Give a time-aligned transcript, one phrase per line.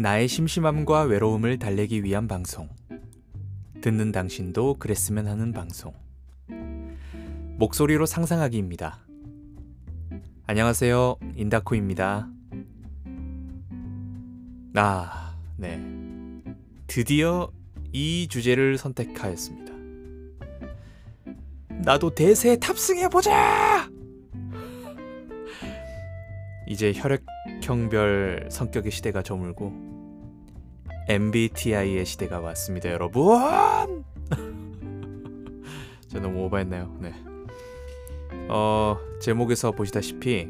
[0.00, 2.70] 나의 심심함과 외로움을 달래기 위한 방송.
[3.82, 5.92] 듣는 당신도 그랬으면 하는 방송.
[7.58, 8.98] 목소리로 상상하기입니다.
[10.46, 11.16] 안녕하세요.
[11.36, 12.30] 인다코입니다.
[14.76, 15.78] 아, 네.
[16.86, 17.52] 드디어
[17.92, 19.74] 이 주제를 선택하였습니다.
[21.84, 23.90] 나도 대세에 탑승해보자!
[26.66, 29.89] 이제 혈액형별 성격의 시대가 저물고
[31.10, 34.04] MBTI의 시대가 왔습니다, 여러분.
[36.06, 36.96] 저 너무 오버했나요?
[37.00, 37.12] 네.
[38.48, 40.48] 어 제목에서 보시다시피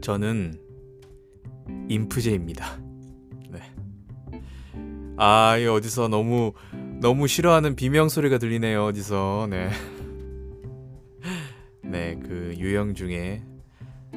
[0.00, 0.60] 저는
[1.88, 2.80] 인프제입니다.
[3.48, 3.60] 네.
[5.16, 6.52] 아, 이 어디서 너무
[7.00, 8.86] 너무 싫어하는 비명 소리가 들리네요.
[8.86, 9.70] 어디서 네.
[11.84, 13.44] 네, 그 유형 중에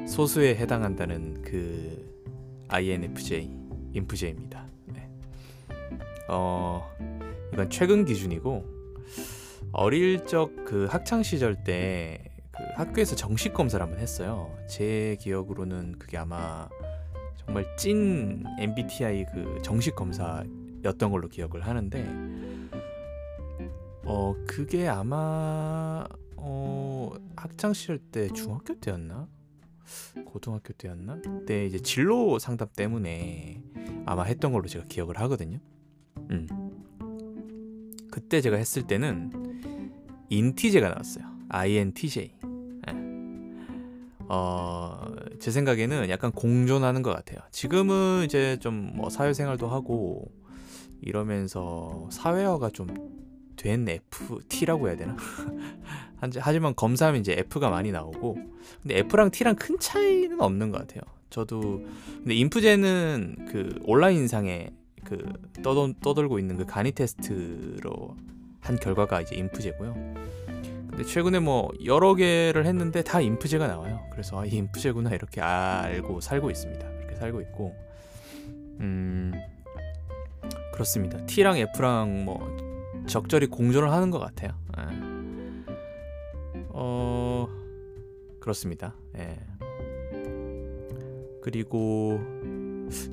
[0.08, 2.10] 소수에 해당한다는 그
[2.66, 3.61] INFJ,
[3.92, 4.66] 인프제입니다.
[4.86, 5.10] 네.
[6.28, 6.88] 어,
[7.52, 8.64] 이건 최근 기준이고
[9.72, 14.54] 어릴 적 그 학창 시절 때 그 학교에서 정식 검사를 한번 했어요.
[14.68, 16.68] 제 기억으로는 그게 아마
[17.36, 22.06] 정말 찐 MBTI 그 정식 검사였던 걸로 기억을 하는데
[24.04, 26.04] 어 그게 아마
[26.36, 29.28] 어 학창 시절 때 중학교 때였나?
[30.26, 31.20] 고등학교 때였나?
[31.22, 33.62] 그때 이제 진로 상담 때문에
[34.06, 35.58] 아마 했던 걸로 제가 기억을 하거든요.
[36.30, 36.46] 음.
[38.10, 39.32] 그때 제가 했을 때는
[40.28, 41.24] 인티제가 나왔어요.
[41.48, 42.32] INTJ.
[42.88, 42.92] 예.
[44.28, 45.06] 어,
[45.40, 47.40] 제 생각에는 약간 공존하는 것 같아요.
[47.50, 50.30] 지금은 이제 좀 뭐 사회생활도 하고
[51.00, 53.22] 이러면서 사회화가 좀
[53.62, 55.16] 된 FT라고 해야 되나?
[56.40, 58.36] 하지만 검사하면 이제 F가 많이 나오고
[58.82, 61.02] 근데 F랑 T랑 큰 차이는 없는 것 같아요.
[61.32, 61.82] 저도
[62.18, 64.68] 근데 인프제는 그 온라인상에
[65.04, 65.18] 그
[65.62, 68.16] 떠도, 떠돌고 있는 그 간이 테스트로
[68.60, 69.94] 한 결과가 이제 인프제고요.
[70.90, 74.00] 근데 최근에 뭐 여러 개를 했는데 다 인프제가 나와요.
[74.12, 76.86] 그래서 아, 이 인프제구나 이렇게 알고 살고 있습니다.
[76.86, 77.74] 그렇게 살고 있고
[78.80, 79.32] 음
[80.74, 81.24] 그렇습니다.
[81.24, 82.46] T랑 F랑 뭐
[83.06, 84.52] 적절히 공존을 하는 것 같아요.
[84.78, 85.64] 예.
[86.68, 87.48] 어
[88.38, 88.94] 그렇습니다.
[89.16, 89.38] 예.
[91.42, 92.20] 그리고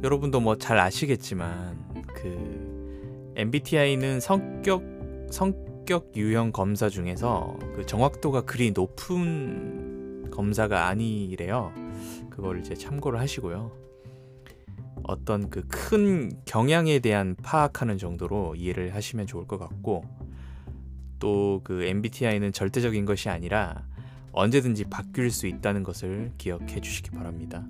[0.04, 4.84] 여러분도 뭐 잘 아시겠지만 그 MBTI는 성격
[5.32, 11.74] 성격 유형 검사 중에서 그 정확도가 그리 높은 검사가 아니래요.
[12.30, 13.72] 그걸 이제 참고를 하시고요.
[15.04, 20.04] 어떤 그 큰 경향에 대한 파악하는 정도로 이해를 하시면 좋을 것 같고
[21.20, 23.84] 또 그 MBTI는 절대적인 것이 아니라
[24.32, 27.66] 언제든지 바뀔 수 있다는 것을 기억해 주시기 바랍니다.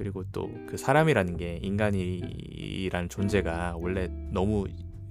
[0.00, 4.66] 그리고 또 그 사람이라는 게 인간이라는 존재가 원래 너무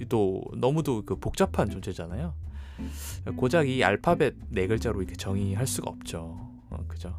[0.08, 2.34] 또 너무도 그 복잡한 존재잖아요.
[3.36, 6.40] 고작 이 알파벳 네 글자로 이렇게 정의할 수가 없죠.
[6.72, 7.14] 어, 그죠?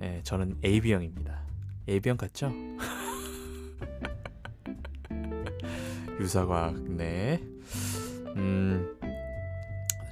[0.00, 1.40] 예, 저는 AB형입니다.
[1.90, 2.50] A병 같죠?
[6.20, 7.42] 유사과학 네.
[8.36, 8.96] 음,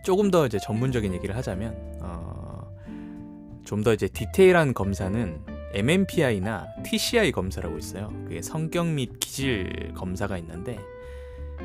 [0.04, 2.68] 조금 더 이제 전문적인 얘기를 하자면 어,
[3.64, 5.40] 좀 더 이제 디테일한 검사는
[5.72, 8.08] MMPI나 TCI 검사라고 있어요.
[8.24, 10.78] 그게 성격 및 기질 검사가 있는데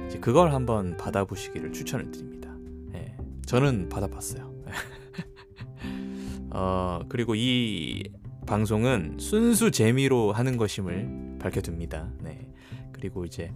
[0.08, 2.50] 이제 그걸 한번 받아보시기를 추천을 드립니다.
[2.92, 4.54] 네, 저는 받아봤어요.
[6.52, 8.04] 어, 그리고 이
[8.46, 12.12] 방송은 순수 재미로 하는 것임을 밝혀둡니다.
[12.22, 12.48] 네.
[12.92, 13.52] 그리고 이제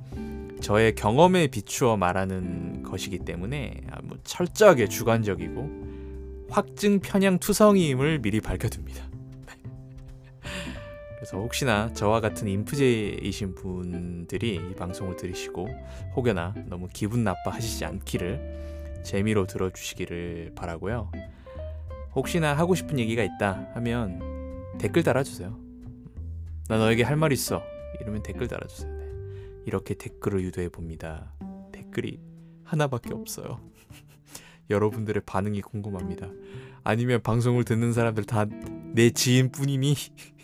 [0.61, 3.81] 저의 경험에 비추어 말하는 것이기 때문에
[4.23, 5.89] 철저하게 주관적이고
[6.49, 9.08] 확증 편향 투성임을 미리 밝혀둡니다.
[11.19, 15.67] 그래서 혹시나 저와 같은 인프제이신 분들이 이 방송을 들으시고
[16.15, 21.11] 혹여나 너무 기분 나빠하시지 않기를 재미로 들어주시기를 바라고요.
[22.15, 24.21] 혹시나 하고 싶은 얘기가 있다 하면
[24.79, 25.59] 댓글 달아주세요.
[26.69, 27.61] 나 너에게 할 말 있어.
[27.99, 28.89] 이러면 댓글 달아주세요.
[28.97, 29.05] 네.
[29.65, 31.33] 이렇게 댓글을 유도해 봅니다.
[31.73, 32.19] 댓글이
[32.63, 33.59] 하나밖에 없어요.
[34.69, 36.29] 여러분들의 반응이 궁금합니다.
[36.83, 38.45] 아니면 방송을 듣는 사람들 다
[38.93, 39.95] 내 지인뿐이니?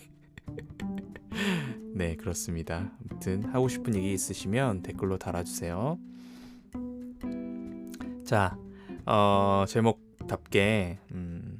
[1.95, 2.91] 네, 그렇습니다.
[3.09, 5.97] 아무튼 하고 싶은 얘기 있으시면 댓글로 달아주세요.
[8.25, 8.57] 자,
[9.05, 11.57] 어, 제목답게 음,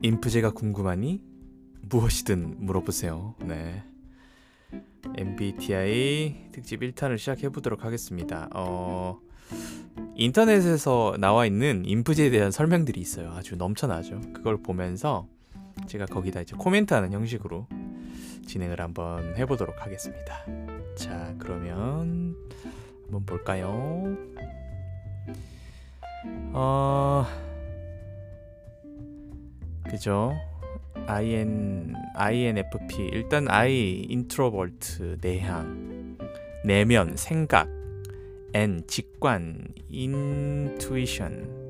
[0.00, 1.20] 인프제가 궁금하니
[1.82, 3.34] 무엇이든 물어보세요.
[3.44, 3.84] 네.
[5.14, 8.48] MBTI 특집 1탄을 시작해 보도록 하겠습니다.
[8.54, 9.20] 어,
[10.14, 13.32] 인터넷에서 나와 있는 인프제에 대한 설명들이 있어요.
[13.32, 14.22] 아주 넘쳐나죠.
[14.32, 15.28] 그걸 보면서
[15.86, 17.66] 제가 거기다 이제 코멘트하는 형식으로
[18.46, 20.44] 진행을 한번 해보도록 하겠습니다.
[20.94, 22.36] 자, 그러면
[23.04, 24.16] 한번 볼까요?
[26.52, 27.26] 어,
[29.84, 30.32] 그죠?
[31.06, 36.18] IN, INFP 일단 I introvert 내향
[36.64, 37.68] 내면 생각
[38.52, 41.66] N 직관 intuition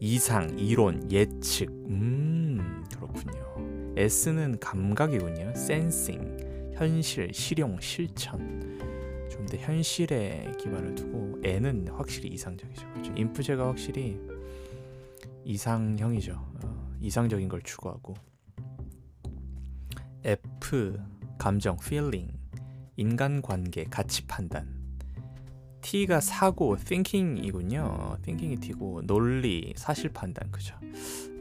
[0.00, 3.49] 이상 이론 예측 음 그렇군요
[3.96, 5.54] S는 감각이군요.
[5.54, 8.78] 센싱 현실 실용 실천.
[9.30, 12.88] 좀 더 현실에 기반을 두고 N은 확실히 이상적이죠.
[12.92, 13.12] 그렇죠?
[13.16, 14.20] 인프제가 확실히
[15.44, 16.32] 이상형이죠.
[16.64, 18.14] 어, 이상적인 걸 추구하고.
[20.22, 21.00] F
[21.38, 22.32] 감정 feeling
[22.96, 24.79] 인간관계 가치 판단
[25.80, 28.18] T가 사고 thinking이군요.
[28.22, 30.74] thinking이 T고 논리 사실 판단 그죠?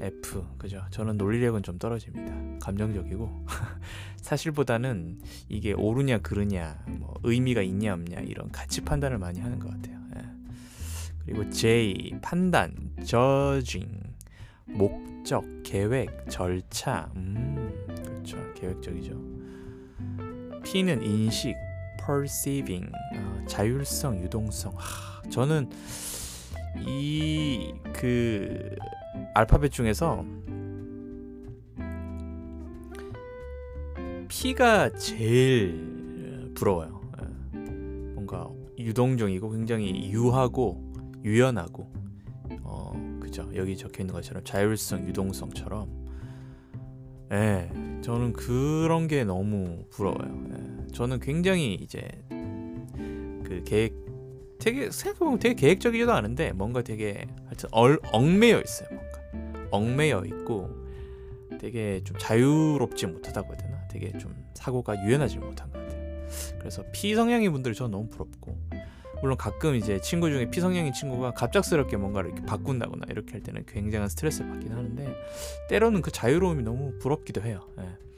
[0.01, 0.81] F 그죠?
[0.91, 2.59] 저는 논리력은 좀 떨어집니다.
[2.59, 3.45] 감정적이고.
[4.21, 5.19] 사실보다는
[5.49, 9.99] 이게 옳으냐 그르냐 뭐 의미가 있냐 없냐 이런 가치 판단을 많이 하는 것 같아요.
[10.15, 10.21] 예.
[11.25, 13.89] 그리고 J 판단 judging
[14.65, 17.11] 목적 계획 절차.
[17.15, 18.37] 음 그렇죠.
[18.55, 19.19] 계획적이죠.
[20.63, 21.55] P는 인식
[22.09, 24.73] perceiving 어, 자율성 유동성.
[24.75, 25.69] 하, 저는
[26.87, 28.75] 이 그
[29.33, 30.23] 알파벳 중에서
[34.29, 37.01] P가 제일 부러워요.
[37.21, 37.57] 예.
[38.13, 40.93] 뭔가 유동적이고 굉장히 유하고
[41.25, 41.91] 유연하고
[42.63, 43.49] 어 그죠.
[43.55, 46.07] 여기 적혀 있는 것처럼 자율성 유동성처럼.
[47.33, 47.69] 예
[48.01, 50.45] 저는 그런 게 너무 부러워요.
[50.53, 52.07] 예, 저는 굉장히 이제
[53.43, 53.93] 그 계획
[54.59, 59.19] 되게 생각해보면 되게 계획적이지도 않은데 뭔가 되게 하여튼 얼, 얽매여 있어요 뭔가
[59.71, 60.69] 얽매여 있고
[61.59, 65.99] 되게 좀 자유롭지 못하다고 해야 되나 되게 좀 사고가 유연하지 못한 것 같아요
[66.59, 68.57] 그래서 피성향인 분들 저는 너무 부럽고
[69.21, 74.09] 물론 가끔 이제 친구 중에 피성향인 친구가 갑작스럽게 뭔가를 이렇게 바꾼다거나 이렇게 할 때는 굉장한
[74.09, 75.13] 스트레스를 받긴 하는데
[75.69, 77.67] 때로는 그 자유로움이 너무 부럽기도 해요.
[77.79, 78.08] 예.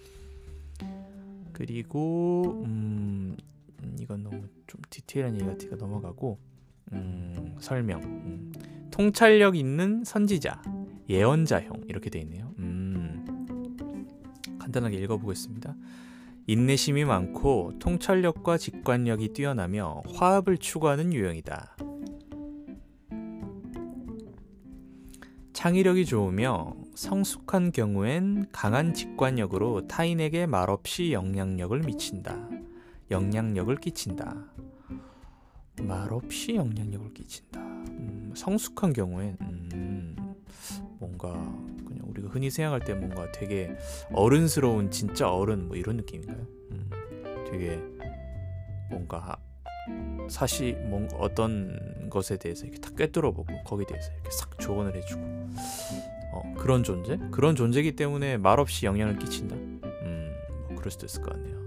[1.61, 3.37] 그리고 음,
[3.99, 6.39] 이건 너무 좀 디테일한 얘기 같으니까 넘어가고
[6.91, 8.51] 음, 설명 음,
[8.89, 10.59] 통찰력 있는 선지자
[11.07, 12.51] 예언자형 이렇게 돼 있네요.
[12.57, 13.23] 음,
[14.57, 15.75] 간단하게 읽어보겠습니다.
[16.47, 21.77] 인내심이 많고 통찰력과 직관력이 뛰어나며 화합을 추구하는 유형이다.
[25.61, 32.49] 창의력이 좋으며 성숙한 경우엔 강한 직관력으로 타인에게 말없이 영향력을 미친다.
[33.11, 34.43] 영향력을 끼친다.
[35.83, 37.61] 말없이 영향력을 끼친다.
[37.61, 40.15] 음, 성숙한 경우엔 음,
[40.97, 41.31] 뭔가
[41.85, 43.69] 그냥 우리가 흔히 생각할 때 뭔가 되게
[44.11, 46.43] 어른스러운 진짜 어른 뭐 이런 느낌인가요?
[46.71, 46.89] 음,
[47.51, 47.79] 되게
[48.89, 49.37] 뭔가
[50.29, 55.21] 사실 뭔가 어떤 것에 대해서 이렇게 다 꿰뚫어보고 거기에 대해서 이렇게 싹 조언을 해주고
[56.33, 57.19] 어, 그런 존재?
[57.31, 59.55] 그런 존재이기 때문에 말없이 영향을 끼친다.
[59.55, 60.35] 음,
[60.67, 61.57] 뭐 그럴 수도 있을 것 같네요.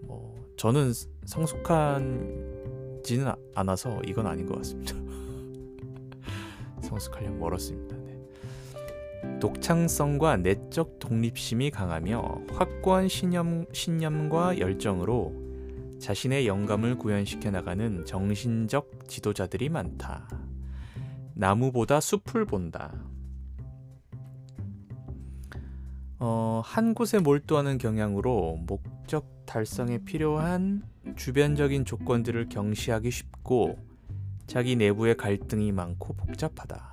[0.00, 0.92] 뭐 저는
[1.24, 2.52] 성숙한지는
[3.54, 4.94] 않아서 이건 아닌 것 같습니다.
[6.82, 7.96] 성숙하려면 멀었습니다.
[7.96, 8.18] 네.
[9.40, 15.39] 독창성과 내적 독립심이 강하며 확고한 신념, 신념과 열정으로
[16.00, 20.26] 자신의 영감을 구현시켜 나가는 정신적 지도자들이 많다.
[21.34, 22.92] 나무보다 숲을 본다.
[26.18, 30.82] 어, 한 곳에 몰두하는 경향으로 목적 달성에 필요한
[31.16, 33.78] 주변적인 조건들을 경시하기 쉽고
[34.46, 36.90] 자기 내부의 갈등이 많고 복잡하다.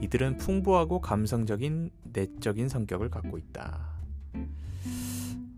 [0.00, 3.88] 이들은 풍부하고 감성적인 내적인 성격을 갖고 있다.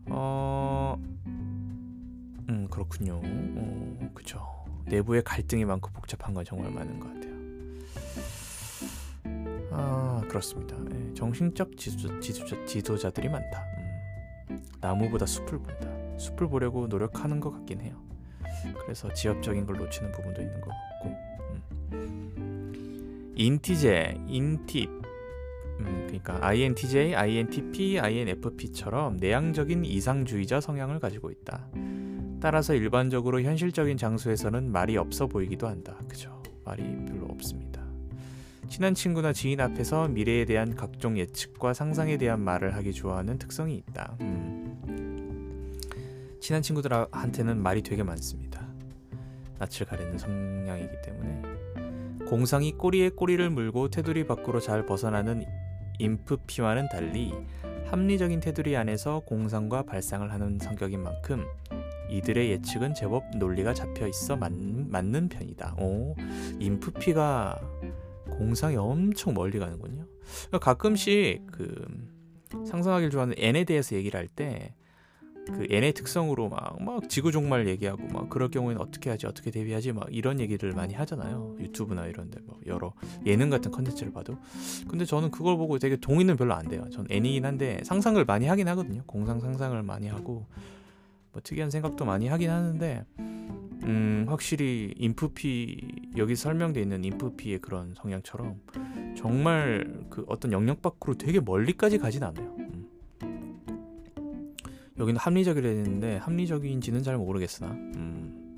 [0.07, 1.20] 어, 음
[2.71, 3.21] 그렇군요.
[3.23, 4.47] 어, 그죠.
[4.87, 7.31] 내부의 갈등이 많고 복잡한 건 정말 많은 것 같아요.
[9.73, 10.77] 아 그렇습니다.
[10.89, 13.65] 네, 정신적 지도, 지도자, 지도자들이 많다.
[14.51, 16.19] 음, 나무보다 숲을 본다.
[16.19, 17.95] 숲을 보려고 노력하는 것 같긴 해요.
[18.83, 21.17] 그래서 지엽적인 걸 놓치는 부분도 있는 것 같고.
[21.93, 23.33] 음.
[23.37, 24.91] 인티제, 인팁,
[25.81, 31.69] 음, 그러니까 INTJ, INTP, INFP처럼 내향적인 이상주의자 성향을 가지고 있다.
[32.41, 35.97] 따라서 일반적으로 현실적인 장소에서는 말이 없어 보이기도 한다.
[36.09, 36.43] 그죠?
[36.65, 37.83] 말이 별로 없습니다.
[38.69, 44.17] 친한 친구나 지인 앞에서 미래에 대한 각종 예측과 상상에 대한 말을 하기 좋아하는 특성이 있다.
[44.21, 45.79] 음.
[46.41, 48.67] 친한 친구들한테는 말이 되게 많습니다.
[49.59, 51.43] 낯을 가리는 성향이기 때문에
[52.27, 55.45] 공상이 꼬리에 꼬리를 물고 테두리 밖으로 잘 벗어나는
[55.99, 57.35] 인프피와는 달리
[57.87, 61.45] 합리적인 테두리 안에서 공상과 발상을 하는 성격인 만큼
[62.11, 65.77] 이들의 예측은 제법 논리가 잡혀 있어 맞, 맞는 편이다.
[65.81, 66.15] 오,
[66.59, 67.61] 인프피가
[68.31, 70.05] 공상이 엄청 멀리 가는군요.
[70.49, 71.85] 그러니까 가끔씩 그
[72.67, 74.75] 상상하기를 좋아하는 N에 대해서 얘기를 할 때
[75.47, 79.93] 그 N의 특성으로 막, 막 지구 종말 얘기하고 막 그럴 경우에는 어떻게 하지 어떻게 대비하지
[79.93, 81.57] 막 이런 얘기를 많이 하잖아요.
[81.59, 82.93] 유튜브나 이런데 뭐 여러
[83.27, 84.37] 예능 같은 컨텐츠를 봐도.
[84.89, 86.85] 근데 저는 그걸 보고 되게 동의는 별로 안 돼요.
[86.91, 89.03] 전 N이긴 한데 상상을 많이 하긴 하거든요.
[89.07, 90.47] 공상 상상을 많이 하고
[91.33, 98.61] 뭐 특이한 생각도 많이 하긴 하는데 음 확실히 인프피 여기 설명돼 있는 인프피의 그런 성향처럼
[99.17, 102.55] 정말 그 어떤 영역 밖으로 되게 멀리까지 가진 않아요.
[102.59, 102.87] 음.
[104.99, 108.51] 여기는 합리적이라 했는데 합리적인지는 잘 모르겠으나 음.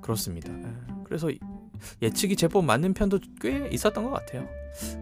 [0.00, 0.52] 그렇습니다.
[0.52, 0.94] 에, 예.
[1.04, 1.30] 그래서
[2.02, 4.46] 예측이 제법 맞는 편도 꽤 있었던 것 같아요.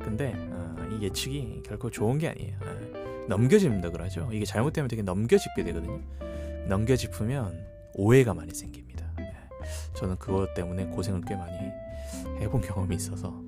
[0.01, 2.59] 근데 어, 이 예측이 결코 좋은 게 아니에요.
[2.63, 3.27] 에, 예.
[3.29, 4.29] 넘겨집니다 그러죠.
[4.33, 6.01] 이게 잘못되면 되게 넘겨짚게 되거든요.
[6.69, 9.07] 넘겨 짚으면 오해가 많이 생깁니다.
[9.21, 9.33] 예.
[9.95, 11.57] 저는 그것 때문에 고생을 꽤 많이
[12.41, 13.41] 해본 경험이 있어서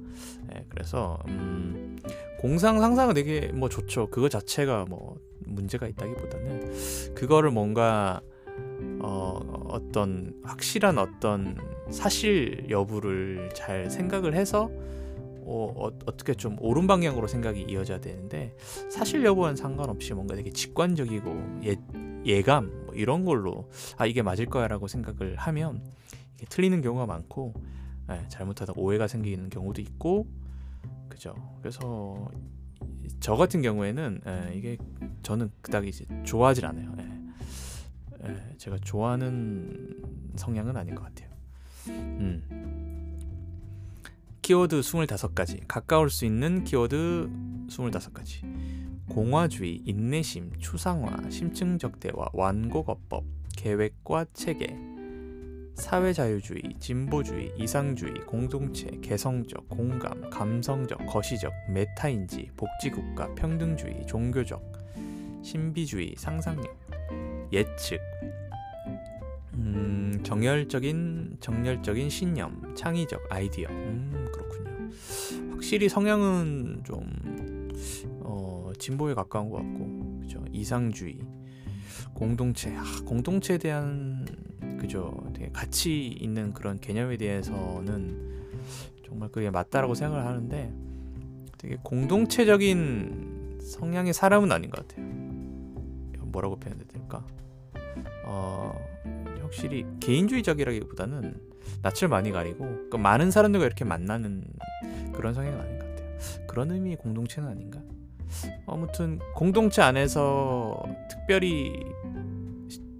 [0.55, 1.99] 예, 그래서 음,
[2.39, 4.09] 공상 상상은 되게 뭐 좋죠.
[4.11, 5.17] 그거 자체가 뭐
[5.47, 8.21] 문제가 있다기보다는 그거를 뭔가
[9.01, 11.57] 어, 어떤 확실한 어떤
[11.91, 14.71] 사실 여부를 잘 생각을 해서
[15.47, 18.55] 어, 어, 어떻게 좀 옳은 방향으로 생각이 이어져야 되는데
[18.91, 21.77] 사실 여부와는 상관없이 뭔가 되게 직관적이고 예,
[22.25, 25.85] 예감 뭐 이런 걸로 아 이게 맞을 거야라고 생각을 하면
[26.37, 27.55] 이게 틀리는 경우가 많고
[28.11, 30.27] 예, 잘못하다 오해가 생기는 경우도 있고
[31.09, 31.35] 그죠?
[31.61, 32.31] 그래서
[33.21, 34.79] 저 같은 경우에는 예, 이게
[35.23, 36.95] 저는 그닥 이제 좋아하질 않아요.
[36.99, 40.03] 예, 예, 제가 좋아하는
[40.37, 41.29] 성향은 아닌 것 같아요.
[41.89, 43.21] 음.
[44.43, 45.63] 키워드 25가지.
[45.67, 47.31] 가까울 수 있는 키워드
[47.69, 53.25] 25가지 공화주의, 인내심, 추상화, 심층적 대화, 완곡어법,
[53.57, 54.77] 계획과 체계,
[55.75, 64.63] 사회자유주의, 진보주의, 이상주의, 공동체, 개성적, 공감, 감성적, 거시적, 메타인지, 복지국가, 평등주의, 종교적,
[65.43, 66.75] 신비주의, 상상력,
[67.53, 68.01] 예측,
[69.55, 73.69] 음, 정열적인 정열적인 신념, 창의적 아이디어.
[73.69, 74.91] 음, 그렇군요.
[75.51, 77.05] 확실히 성향은 좀
[78.25, 80.43] 어, 진보에 가까운 것 같고, 그죠?
[80.51, 81.19] 이상주의,
[82.15, 84.27] 공동체, 아, 공동체에 대한
[84.81, 85.31] 그죠?
[85.35, 88.45] 되게 가치 있는 그런 개념에 대해서는
[89.07, 90.73] 정말 그게 맞다라고 생각을 하는데
[91.59, 95.07] 되게 공동체적인 성향의 사람은 아닌 것 같아요.
[96.35, 97.25] 뭐라고 표현해야 될까?
[98.27, 98.75] 어,
[99.41, 101.41] 확실히 개인주의적이라기보다는
[101.83, 104.45] 낯을 많이 가리고 그러니까 많은 사람들과 이렇게 만나는
[105.13, 106.47] 그런 성향은 아닌 것 같아요.
[106.47, 107.81] 그런 의미의 공동체는 아닌가?
[108.67, 111.73] 아무튼 공동체 안에서 특별히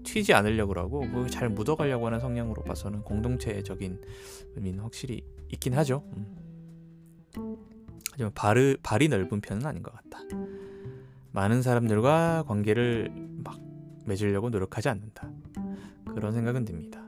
[0.03, 4.01] 튀지 않으려고 하고 잘 묻어가려고 하는 성향으로 봐서는 공동체적인
[4.55, 6.03] 의미는 확실히 있긴 하죠.
[6.15, 7.57] 음.
[8.11, 10.19] 하지만 발이, 발이 넓은 편은 아닌 것 같다.
[11.31, 13.11] 많은 사람들과 관계를
[13.43, 13.59] 막
[14.05, 15.29] 맺으려고 노력하지 않는다.
[16.13, 17.01] 그런 생각은 듭니다.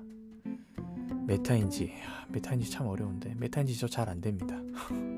[1.28, 1.94] 메타인지
[2.30, 4.58] 메타인지 참 어려운데 메타인지 저 잘 안 됩니다.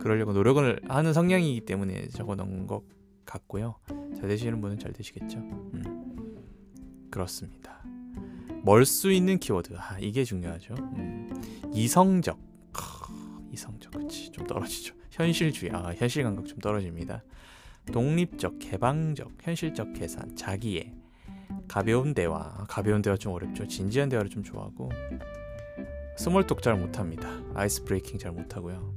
[0.00, 2.82] 그러려고 노력을 하는 성향이기 때문에 적어놓은 것
[3.24, 3.76] 같고요.
[4.18, 5.38] 잘 되시는 분은 잘 되시겠죠.
[5.38, 7.82] 음, 그렇습니다.
[8.62, 10.74] 멀 수 있는 키워드 아, 이게 중요하죠.
[10.78, 11.30] 음,
[11.72, 12.38] 이성적
[12.72, 12.80] 크,
[13.52, 14.94] 이성적 그치 좀 떨어지죠.
[15.10, 17.22] 현실주의 아 현실 감각 좀 떨어집니다.
[17.92, 20.92] 독립적, 개방적, 현실적 계산, 자기애,
[21.68, 23.68] 가벼운 대화, 가벼운 대화 좀 어렵죠.
[23.68, 24.90] 진지한 대화를 좀 좋아하고
[26.16, 27.28] small talk 잘 못합니다.
[27.54, 28.94] ice breaking 잘 못하고요.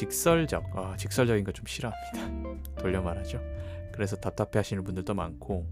[0.00, 2.62] 직설적, 아, 직설적인 거 좀 싫어합니다.
[2.80, 3.38] 돌려 말하죠.
[3.92, 5.66] 그래서 답답해 하시는 분들도 많고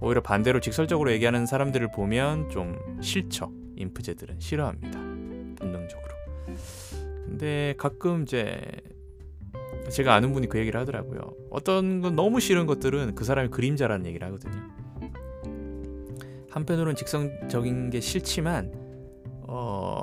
[0.00, 3.52] 오히려 반대로 직설적으로 얘기하는 사람들을 보면 좀 싫죠.
[3.76, 4.98] 인프제들은 싫어합니다.
[5.58, 6.14] 본능적으로.
[7.26, 8.58] 근데 가끔 이제
[9.90, 11.20] 제가 아는 분이 그 얘기를 하더라고요.
[11.50, 14.62] 어떤 건 너무 싫은 것들은 그 사람이 그림자라는 얘기를 하거든요.
[16.50, 18.72] 한편으로는 직선적인 게 싫지만
[19.42, 20.01] 어,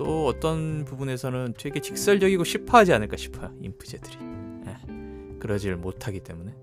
[0.00, 3.54] 또 어떤 부분에서는 되게 직설적이고 싶어하지 않을까 싶어요.
[3.60, 4.16] 인프제들이.
[4.66, 6.54] 예, 그러지를 못하기 때문에.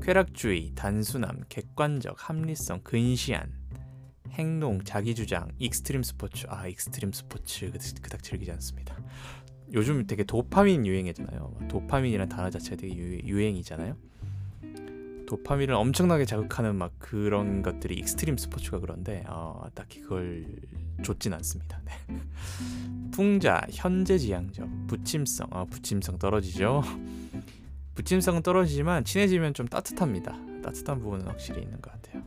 [0.00, 3.52] 쾌락주의, 단순함, 객관적, 합리성, 근시안,
[4.30, 6.46] 행동, 자기주장, extreme sports.
[6.48, 8.96] 아, extreme sports 그닥 즐기지 않습니다.
[9.74, 11.58] 요즘 되게 도파민 유행이잖아요.
[11.68, 13.98] 도파민이라는 단어 자체가 되게 유, 행이잖아요
[15.26, 20.46] 도파민을 엄청나게 자극하는 막 그런 것들이 extreme sports가 그런데 어, 딱히 그걸
[21.02, 21.80] 좋진 않습니다.
[21.84, 21.92] 네.
[23.12, 26.82] 풍자, 현재지향적, 붙임성, 어, 붙임성 떨어지죠.
[27.94, 30.36] 부침성은 떨어지지만 친해지면 좀 따뜻합니다.
[30.62, 32.22] 따뜻한 부분은 확실히 있는 것 같아요.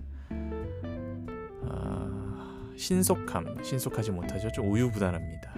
[1.62, 4.52] 아, 신속함, 신속하지 못하죠.
[4.52, 5.54] 좀 우유부단합니다.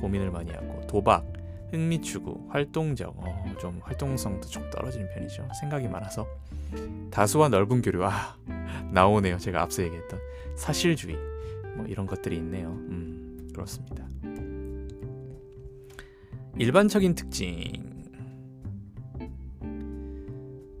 [0.00, 1.30] 고민을 많이 하고 도박,
[1.70, 5.46] 흥미 추구, 활동적, 어, 좀 활동성도 좀 떨어지는 편이죠.
[5.60, 6.26] 생각이 많아서
[7.10, 8.36] 다수와 넓은 교류, 아
[8.92, 9.38] 나오네요.
[9.38, 10.18] 제가 앞서 얘기했던
[10.56, 11.16] 사실주의,
[11.76, 12.70] 뭐 이런 것들이 있네요.
[12.70, 14.08] 음, 그렇습니다.
[16.56, 17.94] 일반적인 특징.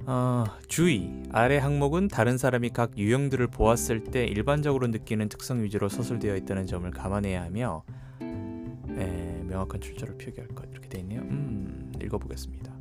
[0.06, 6.36] 어, 주의 아래 항목은 다른 사람이 각 유형들을 보았을 때 일반적으로 느끼는 특성 위주로 서술되어
[6.36, 7.82] 있다는 점을 감안해야 하며
[8.20, 11.20] 네, 명확한 출처를 표기할 것 이렇게 되어 있네요.
[11.22, 12.72] 음, 읽어보겠습니다.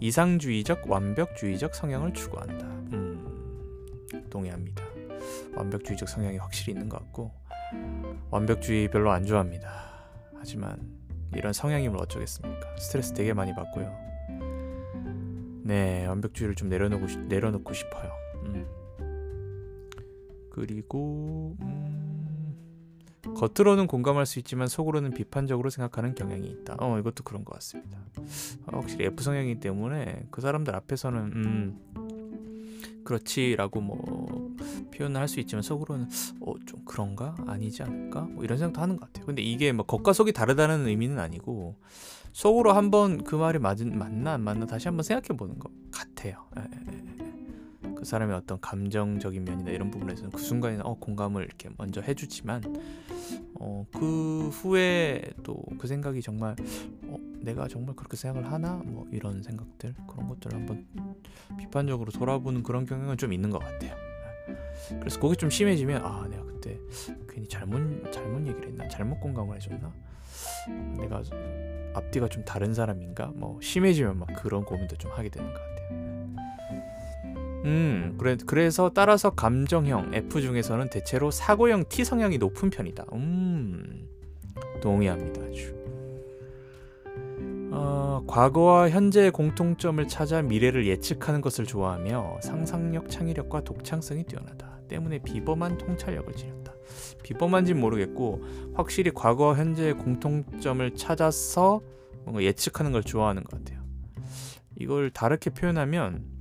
[0.00, 2.66] 이상주의적, 완벽주의적 성향을 추구한다.
[2.92, 4.84] 음, 동의합니다.
[5.56, 7.32] 완벽주의적 성향이 확실히 있는 것 같고
[8.30, 9.70] 완벽주의 별로 안 좋아합니다.
[10.34, 10.78] 하지만
[11.34, 12.76] 이런 성향임을 어쩌겠습니까?
[12.78, 14.06] 스트레스 되게 많이 받고요.
[15.62, 18.12] 네, 완벽주의를 좀 내려놓고 내려놓고 싶어요.
[18.44, 18.66] 음.
[20.50, 22.56] 그리고 음,
[23.34, 26.76] 겉으로는 공감할 수 있지만 속으로는 비판적으로 생각하는 경향이 있다.
[26.78, 27.98] 어, 이것도 그런 것 같습니다.
[28.66, 31.78] 어, 확실히 F 성향이기 때문에 그 사람들 앞에서는 음,
[33.06, 34.54] 그렇지라고 뭐
[34.94, 36.08] 표현을 할 수 있지만 속으로는
[36.40, 39.24] 어 좀 그런가 아니지 않을까 뭐 이런 생각도 하는 것 같아요.
[39.26, 41.76] 근데 이게 뭐 겉과 속이 다르다는 의미는 아니고
[42.32, 46.44] 속으로 한번 그 말이 맞은 맞나 안 맞나 다시 한번 생각해 보는 것 같아요.
[46.58, 46.64] 에, 에,
[47.24, 47.25] 에.
[48.06, 52.62] 그 사람의 어떤 감정적인 면이나 이런 부분에서는 그 순간에 어 공감을 이렇게 먼저 해주지만
[53.58, 56.54] 어 그 후에 또 그 생각이 정말
[57.08, 60.86] 어 내가 정말 그렇게 생각을 하나 뭐 이런 생각들 그런 것들을 한번
[61.58, 63.96] 비판적으로 돌아보는 그런 경향은 좀 있는 것 같아요.
[65.00, 66.78] 그래서 그게 좀 심해지면 아 내가 그때
[67.28, 69.92] 괜히 잘못 잘못 얘기를 했나 잘못 공감을 해줬나
[71.00, 71.24] 내가
[71.94, 76.15] 앞뒤가 좀 다른 사람인가 뭐 심해지면 막 그런 고민도 좀 하게 되는 것 같아요.
[77.66, 83.06] 음 그래 그래서 따라서 감정형 F 중에서는 대체로 사고형 T 성향이 높은 편이다.
[83.12, 84.06] 음
[84.80, 85.74] 동의합니다 아주.
[87.72, 94.78] 어, 과거와 현재의 공통점을 찾아 미래를 예측하는 것을 좋아하며 상상력, 창의력과 독창성이 뛰어나다.
[94.88, 96.72] 때문에 비범한 통찰력을 지녔다.
[97.22, 98.42] 비범한진 모르겠고
[98.74, 101.80] 확실히 과거와 현재의 공통점을 찾아서
[102.24, 103.80] 뭔가 예측하는 걸 좋아하는 것 같아요.
[104.78, 106.35] 이걸 다르게 표현하면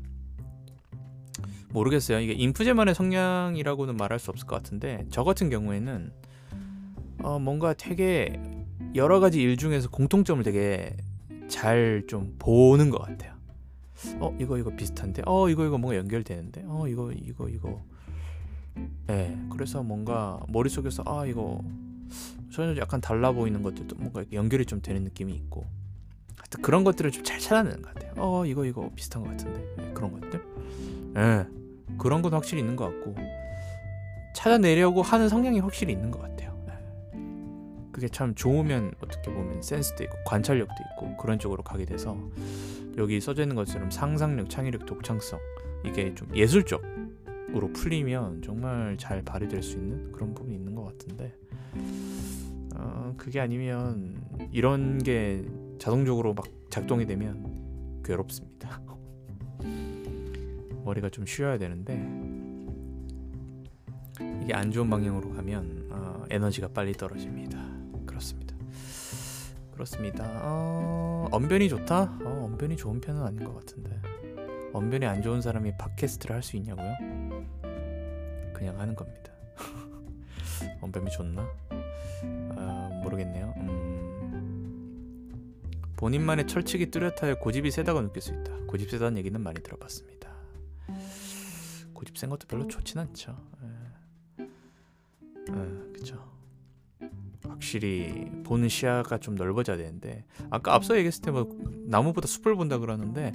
[1.76, 2.20] 모르겠어요.
[2.20, 6.12] 이게 인프제만의 성향이라고는 말할 수 없을 것 같은데 저 같은 경우에는
[7.24, 8.40] 어, 뭔가 되게
[8.96, 10.96] 여러 가지 일 중에서 공통점을 되게
[11.48, 13.34] 잘 좀 보는 것 같아요.
[14.20, 15.24] 어 이거 이거 비슷한데?
[15.26, 16.64] 어 이거 이거 뭔가 연결되는데?
[16.68, 17.82] 어 이거 이거 이거.
[19.10, 21.62] 예 네, 그래서 뭔가 머릿속에서 아 이거
[22.52, 25.66] 전혀 약간 달라 보이는 것들도 뭔가 연결이 좀 되는 느낌이 있고.
[26.38, 28.14] 하여튼 그런 것들을 좀 잘 찾아내는 것 같아요.
[28.18, 29.66] 어 이거 이거 비슷한 것 같은데.
[29.78, 30.44] 네, 그런 것들.
[31.18, 31.20] 예.
[31.20, 31.46] 네,
[31.98, 33.16] 그런 건 확실히 있는 것 같고
[34.34, 36.46] 찾아내려고 하는 성향이 확실히 있는 것 같아요
[37.96, 42.18] 그게 참 좋으면 어떻게 보면 센스도 있고 관찰력도 있고 그런 쪽으로 가게 돼서
[42.98, 45.40] 여기 써져 있는 것처럼 상상력, 창의력, 독창성
[45.86, 51.34] 이게 좀 예술적으로 풀리면 정말 잘 발휘될 수 있는 그런 부분이 있는 것 같은데
[52.76, 55.46] 어, 그게 아니면 이런 게
[55.80, 58.82] 자동적으로 막 작동이 되면 괴롭습니다.
[60.86, 61.94] 머리가 좀 쉬어야 되는데
[64.42, 67.58] 이게 안 좋은 방향으로 가면 어, 에너지가 빨리 떨어집니다.
[68.06, 68.56] 그렇습니다.
[69.74, 70.24] 그렇습니다.
[70.44, 72.20] 어, 언변이 좋다?
[72.24, 74.00] 어, 언변이 좋은 편은 아닌 것 같은데.
[74.74, 76.94] 언변이 안 좋은 사람이 팟캐스트를 할 수 있냐고요?
[78.54, 79.32] 그냥 하는 겁니다.
[80.82, 81.42] 언변이 좋나?
[82.22, 83.54] 어, 모르겠네요.
[83.58, 85.32] 음...
[85.98, 88.54] 본인만의 철칙이 뚜렷하여 고집이 세다고 느낄 수 있다.
[88.68, 90.15] 고집 세다는 얘기는 많이 들어봤습니다.
[92.06, 93.36] 고집 센 것도 별로 좋진 않죠.
[94.40, 94.44] 에.
[94.44, 96.24] 에, 그쵸.
[97.48, 101.48] 확실히 보는 시야가 좀 넓어져야 되는데 아까 앞서 얘기했을 때 뭐
[101.88, 103.32] 나무보다 숲을 본다 그러는데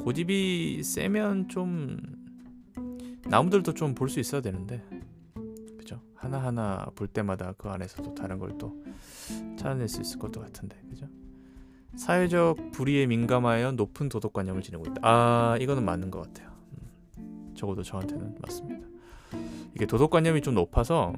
[0.00, 1.98] 고집이 세면 좀
[3.28, 4.82] 나무들도 좀 볼 수 있어야 되는데
[5.78, 8.82] 그죠 하나하나 볼 때마다 그 안에서도 다른 걸 또
[9.58, 11.08] 찾아낼 수 있을 것도 같은데 그죠
[11.96, 16.55] 사회적 불의에 민감하여 높은 도덕관념을 지니고 있다 아 이거는 맞는 것 같아요 음,
[17.56, 18.86] 적어도 저한테는 맞습니다
[19.74, 21.12] 이게 도덕관념이 좀 높아서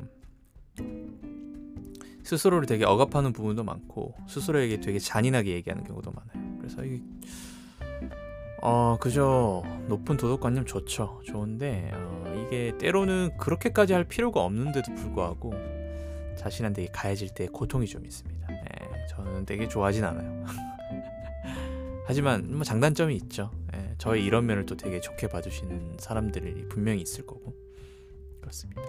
[2.28, 6.58] 스스로를 되게 억압하는 부분도 많고 스스로에게 되게 잔인하게 얘기하는 경우도 많아요.
[6.58, 7.00] 그래서 이
[8.60, 11.22] 어, 그저 높은 도덕관념 좋죠.
[11.24, 15.54] 좋은데 어, 이게 때로는 그렇게까지 할 필요가 없는데도 불구하고
[16.36, 18.46] 자신한테 가해질 때 고통이 좀 있습니다.
[18.48, 20.44] 네, 저는 되게 좋아하진 않아요.
[22.06, 23.50] 하지만 뭐 장단점이 있죠.
[23.74, 27.54] 예, 저의 이런 면을 또 되게 좋게 봐주시는 사람들이 분명히 있을 거고
[28.40, 28.82] 그렇습니다.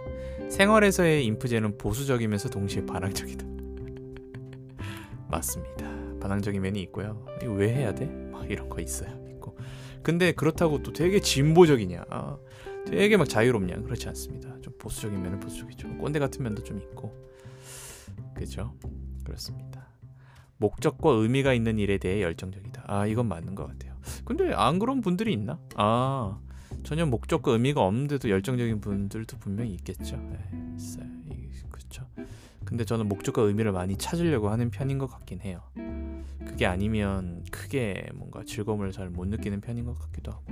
[0.50, 3.46] 생활에서의 인프제는 보수적이면서 동시에 반항적이다.
[5.30, 5.86] 맞습니다.
[6.22, 7.26] 반항적인 면이 있고요.
[7.42, 8.06] 이거 왜 해야 돼?
[8.06, 9.10] 막 이런 거 있어요.
[9.32, 9.58] 있고.
[10.02, 12.06] 근데 그렇다고 또 되게 진보적이냐?
[12.10, 12.38] 아,
[12.86, 13.82] 되게 막 자유롭냐?
[13.82, 14.56] 그렇지 않습니다.
[14.62, 15.98] 좀 보수적인 면은 보수적이죠.
[15.98, 17.14] 꼰대 같은 면도 좀 있고.
[18.36, 18.74] 그죠?
[19.26, 19.90] 그렇습니다.
[20.58, 22.84] 목적과 의미가 있는 일에 대해 열정적이다.
[22.88, 23.89] 아, 이건 맞는 것 같아요.
[24.26, 25.60] 근데 안 그런 분들이 있나?
[25.76, 26.38] 아,
[26.84, 30.18] 전혀 목적과 의미가 없는데도 열정적인 분들도 분명히 있겠죠.
[30.18, 30.40] 네,
[30.78, 31.06] 있어요.
[31.70, 32.06] 그렇죠.
[32.66, 35.62] 근데 저는 목적과 의미를 많이 찾으려고 하는 편인 것 같긴 해요.
[36.46, 40.46] 그게 아니면 크게 뭔가 즐거움을 잘 못 느끼는 편인 것 같기도 하고.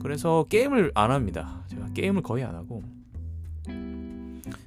[0.00, 1.64] 그래서 게임을 안 합니다.
[1.68, 2.82] 제가 게임을 거의 안 하고.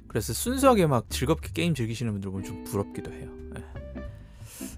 [0.08, 3.30] 그래서 순수하게 막 즐겁게 게임 즐기시는 분들 보면 좀 부럽기도 해요.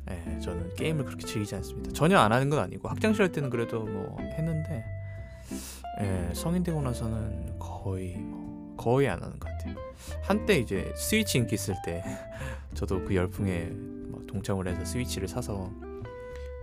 [0.08, 0.22] 네.
[0.24, 1.92] 네, 저는 게임을 그렇게 즐기지 않습니다.
[1.92, 4.84] 전혀 안 하는 건 아니고 학창 시절 때는 그래도 뭐 했는데
[6.00, 9.74] 예, 성인 되고 나서는 거의 뭐 거의 안 하는 것 같아요.
[10.22, 12.02] 한때 이제 스위치 인기 있을 때
[12.74, 13.64] 저도 그 열풍에
[14.08, 15.70] 뭐 동참을 해서 스위치를 사서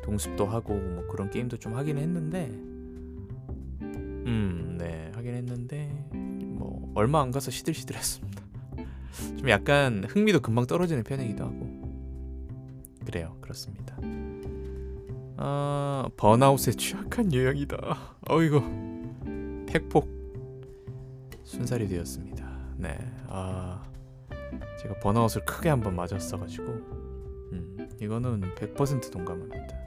[0.03, 2.45] 동습도 하고 뭐 그런 게임도 좀 하긴 했는데
[3.81, 8.41] 음, 네, 하긴 했는데 뭐 얼마 안 가서 시들시들했습니다.
[9.37, 11.84] 좀 약간 흥미도 금방 떨어지는 편이기도 하고
[13.05, 13.97] 그래요, 그렇습니다.
[15.37, 17.77] 아, 번아웃에 취약한 유형이다.
[18.29, 19.65] 어이구.
[19.67, 20.07] 팩폭
[21.43, 22.45] 순살이 되었습니다.
[22.77, 23.83] 네, 아
[24.81, 29.85] 제가 번아웃을 크게 한번 맞았어가지고 음, 이거는 100% 동감합니다.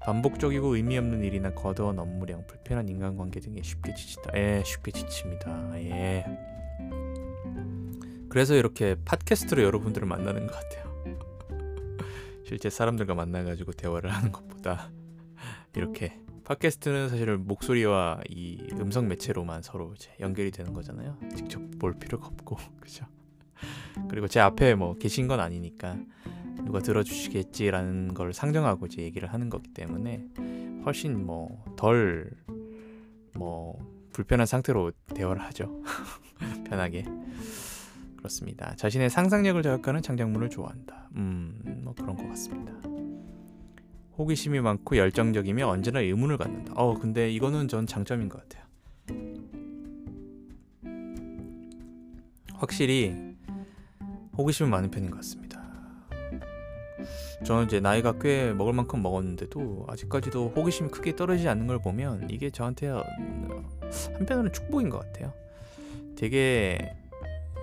[0.00, 4.30] 반복적이고 의미 없는 일이나 거대한 업무량, 불편한 인간관계 등에 쉽게 지치다.
[4.34, 5.82] 예, 쉽게 지칩니다.
[5.82, 6.24] 예.
[8.30, 10.89] 그래서 이렇게 팟캐스트로 여러분들을 만나는 것 같아요.
[12.50, 14.90] 실제 사람들과 만나가지고 대화를 하는 것보다
[15.76, 21.16] 이렇게 팟캐스트는 사실 목소리와 이 음성 매체로만 서로 연결이 되는 거잖아요.
[21.36, 23.06] 직접 볼 필요가 없고 그죠.
[24.08, 25.96] 그리고 제 앞에 뭐 계신 건 아니니까
[26.64, 30.26] 누가 들어주시겠지라는 걸 상정하고 이제 얘기를 하는 거기 때문에
[30.84, 33.78] 훨씬 뭐 덜뭐
[34.12, 35.80] 불편한 상태로 대화를 하죠.
[36.68, 37.04] 편하게.
[38.20, 38.74] 그렇습니다.
[38.76, 41.08] 자신의 상상력을 자극하는 창작물을 좋아한다.
[41.16, 42.72] 음, 뭐 그런 것 같습니다.
[44.18, 46.74] 호기심이 많고 열정적이며 언제나 의문을 갖는다.
[46.76, 48.64] 어, 근데 이거는 전 장점인 것 같아요.
[52.54, 53.16] 확실히
[54.36, 55.60] 호기심이 많은 편인 것 같습니다.
[57.44, 62.50] 저는 이제 나이가 꽤 먹을 만큼 먹었는데도 아직까지도 호기심이 크게 떨어지지 않는 걸 보면 이게
[62.50, 65.32] 저한테 한편으로는 축복인 것 같아요.
[66.16, 66.99] 되게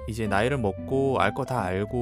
[0.07, 1.97] 이제 나이를 먹고 알 거 다 알고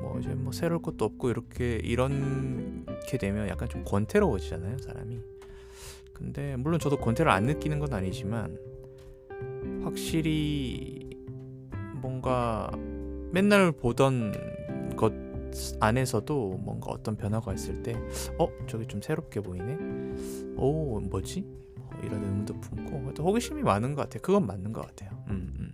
[0.00, 5.20] 뭐 이제 뭐 새로울 것도 없고 이렇게 이렇게 되면 약간 좀 권태로워지잖아요 사람이
[6.12, 8.56] 근데 물론 저도 권태를 안 느끼는 건 아니지만
[9.82, 11.10] 확실히
[12.00, 12.70] 뭔가
[13.32, 15.12] 맨날 보던 것
[15.80, 17.94] 안에서도 뭔가 어떤 변화가 있을 때
[18.38, 18.48] 어?
[18.66, 19.76] 저기 좀 새롭게 보이네?
[20.56, 21.42] 오 뭐지?
[21.76, 25.72] 뭐 이런 의문도 품고 호기심이 많은 것 같아요 그건 맞는 것 같아요 음, 음.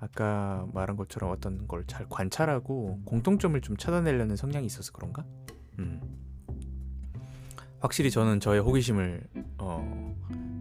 [0.00, 5.24] 아까 말한 것처럼 어떤 걸 잘 관찰하고 공통점을 좀 찾아내려는 성향이 있어서 그런가?
[5.78, 6.00] 음.
[7.80, 9.22] 확실히 저는 저의 호기심을
[9.58, 10.16] 어,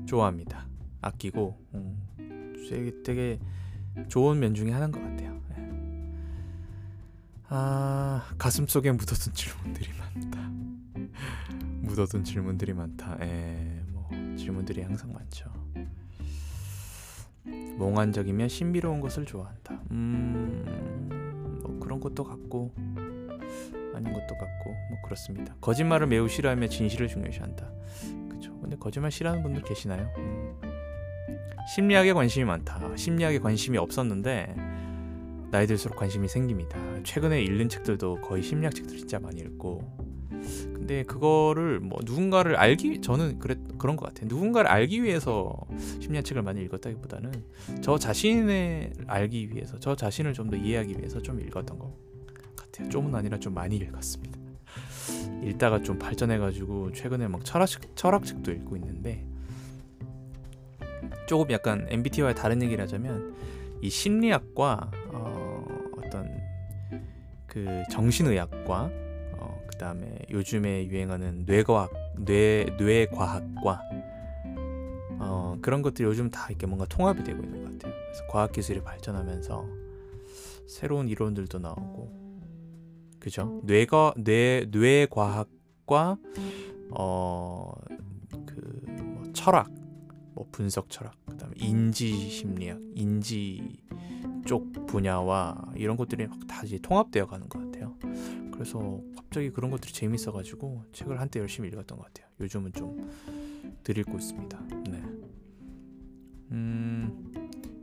[0.08, 0.68] 좋아합니다.
[1.02, 3.40] 아끼고 음, 되게, 되게
[4.08, 5.40] 좋은 면 중에 하나인 것 같아요.
[5.50, 6.14] 네.
[7.50, 10.50] 아 가슴 속에 묻어둔 질문들이 많다.
[11.82, 13.18] 묻어둔 질문들이 많다.
[13.22, 15.50] 에, 예, 뭐 질문들이 항상 많죠.
[17.78, 19.82] 몽환적이며 신비로운 것을 좋아한다.
[19.92, 22.74] 음, 뭐 그런 것도 같고
[23.94, 25.56] 아닌 것도 같고 뭐 그렇습니다.
[25.62, 27.70] 거짓말을 매우 싫어하며 진실을 중요시한다.
[28.30, 28.58] 그죠?
[28.60, 30.10] 근데 거짓말 싫어하는 분들 계시나요?
[30.18, 30.60] 음.
[31.76, 32.96] 심리학에 관심이 많다.
[32.96, 34.56] 심리학에 관심이 없었는데
[35.52, 36.78] 나이 들수록 관심이 생깁니다.
[37.04, 43.40] 최근에 읽는 책들도 거의 심리학 책들 진짜 많이 읽고 근데 그거를 뭐 누군가를 알기 저는
[43.40, 44.28] 그랬 그런 것 같아요.
[44.28, 45.56] 누군가를 알기 위해서
[46.00, 47.32] 심리학 책을 많이 읽었다기보다는
[47.82, 51.92] 저 자신을 알기 위해서 저 자신을 좀 더 이해하기 위해서 좀 읽었던 것
[52.56, 52.90] 같아요.
[52.90, 54.40] 좀은 아니라 좀 많이 읽었습니다.
[55.44, 59.26] 읽다가 좀 발전해가지고 최근에 막 철학책 철학책도 읽고 있는데
[61.28, 63.36] 조금 약간 MBTI와 다른 얘기를 하자면
[63.82, 65.66] 이 심리학과 어,
[65.98, 66.42] 어떤
[67.46, 68.90] 그 정신의학과
[69.78, 73.82] 그 다음에 요즘에 유행하는 뇌과학, 뇌 뇌과학과
[75.20, 77.94] 어, 그런 것들이 요즘 다 이렇게 뭔가 통합이 되고 있는 것 같아요.
[78.08, 79.66] 그래서 과학 기술이 발전하면서
[80.68, 82.12] 새로운 이론들도 나오고,
[83.20, 83.62] 그죠?
[83.66, 85.48] 뇌가 뇌 뇌과학
[85.88, 86.18] 철학과
[86.92, 87.72] 어
[88.46, 89.70] 그 뭐 철학,
[90.34, 93.80] 뭐 분석 철학, 그다음에 인지 심리학, 인지
[94.46, 97.94] 쪽 분야와 이런 것들이 막 다 이제 통합되어 가는 것 같아요.
[98.58, 102.28] 그래서 갑자기 그런 것들이 재밌어가지고 책을 한때 열심히 읽었던 것 같아요.
[102.40, 103.08] 요즘은 좀
[103.88, 104.60] 덜 읽고 있습니다.
[104.90, 105.02] 네.
[106.52, 107.34] 음,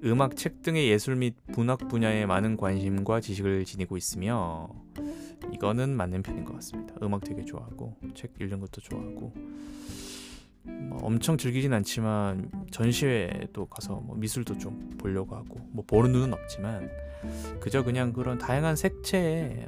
[0.05, 4.69] 음악, 책 등의 예술 및 문학 분야에 많은 관심과 지식을 지니고 있으며
[5.51, 6.95] 이거는 맞는 편인 것 같습니다.
[7.03, 9.33] 음악 되게 좋아하고 책 읽는 것도 좋아하고
[10.65, 16.91] 뭐 엄청 즐기진 않지만 전시회도 가서 뭐 미술도 좀 보려고 하고 뭐 보는 눈은 없지만
[17.61, 19.67] 그저 그냥 그런 다양한 색채에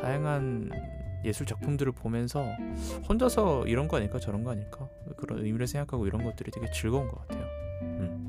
[0.00, 0.70] 다양한
[1.24, 2.44] 예술 작품들을 보면서
[3.08, 7.20] 혼자서 이런 거 아닐까 저런 거 아닐까 그런 의미를 생각하고 이런 것들이 되게 즐거운 것
[7.20, 7.44] 같아요.
[7.82, 8.26] 음.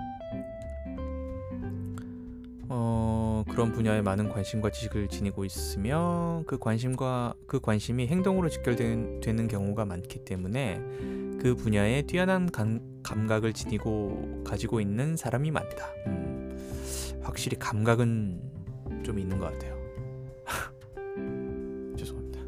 [2.70, 9.86] 어, 그런 분야에 많은 관심과 지식을 지니고 있으며 그 관심과 그 관심이 행동으로 직결되는 경우가
[9.86, 10.80] 많기 때문에
[11.40, 15.88] 그 분야에 뛰어난 감, 감각을 지니고 가지고 있는 사람이 많다.
[16.08, 16.58] 음,
[17.24, 19.76] 확실히 감각은 좀 있는 것 같아요.
[21.98, 22.40] 죄송합니다.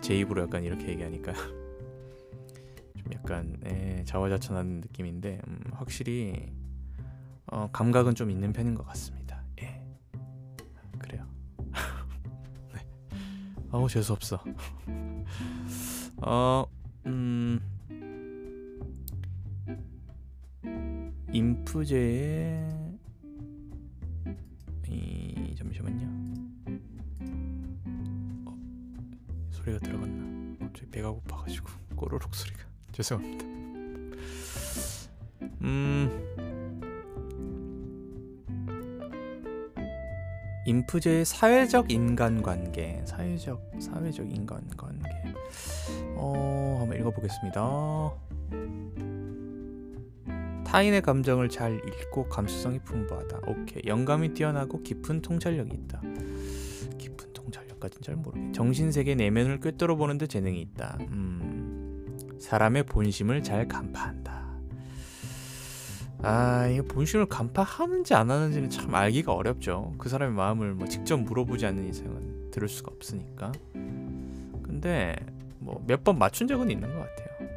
[0.00, 1.32] 제 입으로 약간 이렇게 얘기하니까
[2.96, 6.52] 좀 약간 예, 자화자찬하는 느낌인데 음, 확실히
[7.46, 9.42] 어, 감각은 좀 있는 편인 것 같습니다.
[9.62, 9.82] 예,
[10.98, 11.26] 그래요.
[12.72, 12.86] 네.
[13.72, 14.42] 아우 재수 없어.
[16.22, 16.66] 어,
[17.06, 17.60] 음,
[21.32, 22.89] 인프제의
[24.90, 26.06] 이 잠시만요.
[28.46, 28.56] 어,
[29.50, 30.56] 소리가 들어갔나?
[30.58, 33.44] 갑자기 배가 고파가지고 꼬르륵 소리가 죄송합니다.
[35.62, 36.10] 음.
[40.66, 45.34] 인프제의 사회적 인간관계, 사회적 사회적 인간관계.
[46.16, 48.29] 어, 한번 읽어보겠습니다.
[50.70, 53.40] 타인의 감정을 잘 읽고 감수성이 풍부하다.
[53.48, 53.82] 오케이.
[53.86, 56.00] 영감이 뛰어나고 깊은 통찰력이 있다.
[56.96, 58.52] 깊은 통찰력까지는 잘 모르겠.
[58.52, 60.98] 정신 세계 내면을 꿰뚫어 보는데 재능이 있다.
[61.00, 62.06] 음.
[62.38, 64.40] 사람의 본심을 잘 간파한다.
[66.22, 69.94] 아, 이거 본심을 간파하는지 안 하는지는 참 알기가 어렵죠.
[69.98, 73.50] 그 사람의 마음을 뭐 직접 물어보지 않는 이상은 들을 수가 없으니까.
[74.62, 75.16] 근데
[75.58, 77.48] 뭐 몇 번 맞춘 적은 있는 것 같아요.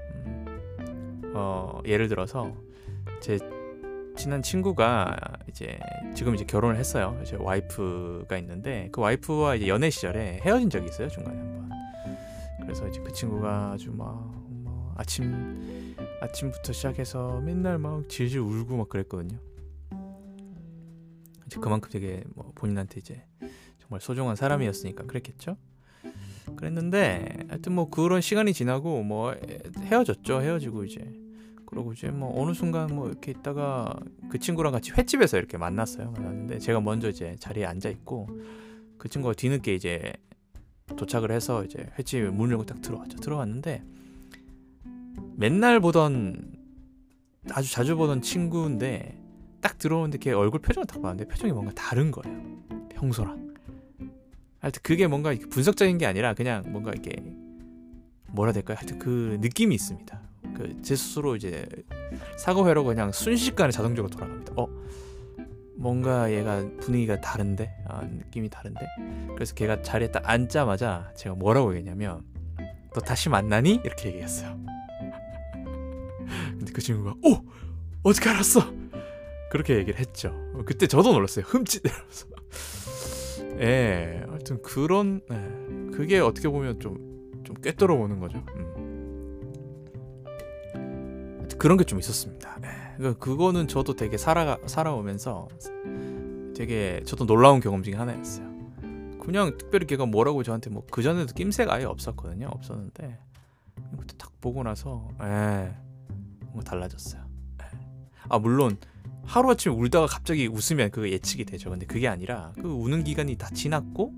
[0.87, 1.31] 음.
[1.35, 2.51] 어, 예를 들어서
[3.21, 3.39] 제
[4.15, 5.79] 친한 친구가 이제
[6.15, 7.19] 지금 이제 결혼을 했어요.
[7.23, 11.69] 이제 와이프가 있는데 그 와이프와 이제 연애 시절에 헤어진 적이 있어요 중간에 한번.
[12.61, 19.37] 그래서 이제 그 친구가 아주 막뭐 아침 아침부터 시작해서 맨날 막 질질 울고 막 그랬거든요.
[21.45, 23.25] 이제 그만큼 되게 뭐 본인한테 이제
[23.79, 25.57] 정말 소중한 사람이었으니까 그랬겠죠.
[26.55, 29.35] 그랬는데 하여튼 뭐 그런 시간이 지나고 뭐
[29.85, 30.41] 헤어졌죠.
[30.41, 31.22] 헤어지고 이제
[31.73, 36.11] 그러고 이제 뭐 어느 순간 뭐 이렇게 있다가 그 친구랑 같이 횟집에서 이렇게 만났어요.
[36.11, 38.29] 만났는데 제가 먼저 이제 자리에 앉아 있고
[38.99, 40.13] 그 친구가 뒤늦게 이제
[40.95, 43.17] 도착을 해서 이제 횟집 문을 열고 딱 들어왔죠.
[43.17, 43.83] 들어왔는데
[45.35, 46.53] 맨날 보던
[47.49, 49.19] 아주 자주 보던 친구인데
[49.59, 52.39] 딱 들어오는데 걔 얼굴 표정을 딱 봤는데 표정이 뭔가 다른 거예요.
[52.89, 53.55] 평소랑.
[54.59, 57.15] 하여튼 그게 뭔가 분석적인 게 아니라 그냥 뭔가 이렇게
[58.27, 58.77] 뭐라 될까요?
[58.79, 60.32] 하여튼 그 느낌이 있습니다.
[60.55, 61.65] 그 제 스스로 이제
[62.37, 64.53] 사고 회로 그냥 순식간에 자동적으로 돌아갑니다.
[64.57, 64.67] 어
[65.75, 68.81] 뭔가 얘가 분위기가 다른데 아, 느낌이 다른데
[69.33, 72.21] 그래서 걔가 자리에 딱 앉자마자 제가 뭐라고 얘기했냐면
[72.93, 74.59] 너 다시 만나니 이렇게 얘기했어요.
[76.59, 77.37] 근데 그 친구가 오
[78.03, 78.61] 어떻게 알았어?
[79.49, 80.35] 그렇게 얘기를 했죠.
[80.65, 81.45] 그때 저도 놀랐어요.
[81.47, 82.27] 흠칫 이러면서.
[83.59, 88.43] 예, 하여튼 그런 예, 그게 어떻게 보면 좀좀 꿰뚫어 보는 거죠.
[88.55, 88.82] 음.
[91.63, 92.57] 그런 게 좀 있었습니다.
[92.61, 95.47] 예, 그러니까 그거는 저도 되게 살아 살아오면서
[96.53, 98.51] 되게 저도 놀라운 경험 중에 하나였어요.
[99.21, 102.47] 그냥 특별히 걔가 뭐라고 저한테 뭐 그 전에도 낌새가 아예 없었거든요.
[102.51, 103.17] 없었는데
[103.97, 105.73] 그때 딱 보고 나서 예,
[106.47, 107.23] 뭔가 달라졌어요.
[107.61, 107.79] 예.
[108.27, 108.75] 아 물론
[109.23, 111.69] 하루 아침에 울다가 갑자기 웃으면 그거 예측이 되죠.
[111.69, 114.11] 근데 그게 아니라 그 우는 기간이 다 지났고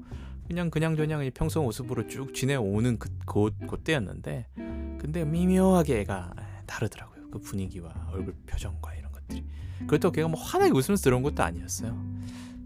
[0.47, 4.47] 그냥 그냥 저냥 평소 모습으로 쭉 지내오는 그, 그 그때였는데
[4.99, 6.33] 근데 미묘하게 애가
[6.65, 7.14] 다르더라고요.
[7.35, 9.45] 그 분위기와 얼굴 표정과 이런 것들이.
[9.87, 11.93] 그렇다고 걔가 뭐 환하게 웃으면서 들어온 것도 아니었어요.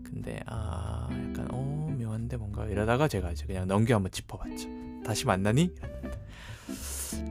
[0.04, 4.70] 근데 아 약간 어 묘한데 뭔가 이러다가 제가 이제 그냥 넘겨 한번 짚어봤죠.
[5.04, 5.74] 다시 만나니?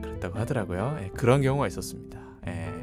[0.01, 0.99] 그렇다고 하더라고요.
[1.01, 2.19] 예, 그런 경우가 있었습니다.
[2.47, 2.73] 예.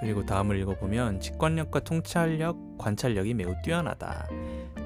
[0.00, 4.26] 그리고 다음을 읽어보면 직관력과 통찰력, 관찰력이 매우 뛰어나다.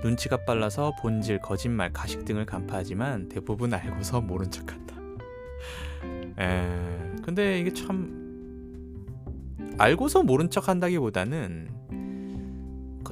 [0.03, 4.97] 눈치가 빨라서 본질, 거짓말, 가식 등을 간파하지만 대부분 알고서 모른 척한다.
[6.41, 6.88] 에,
[7.39, 9.07] 근데 이게 참
[9.79, 11.69] 알고서 모른 척 한다기보다는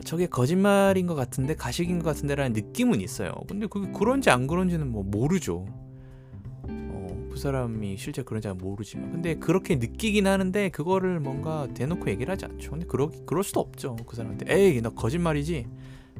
[0.05, 3.33] 저게 거짓말인 것 같은데 가식인 것 같은데라는 느낌은 있어요.
[3.49, 5.65] 근데 그게 그런지 안 그런지는 뭐 모르죠.
[6.65, 12.47] 어, 그 사람이 실제 그런지 모르지만 근데 그렇게 느끼긴 하는데 그거를 뭔가 대놓고 얘기를 하지
[12.47, 12.73] 않죠.
[12.73, 13.95] 근데 그러 그럴 수도 없죠.
[14.09, 15.67] 그 사람한테 에이 너 거짓말이지.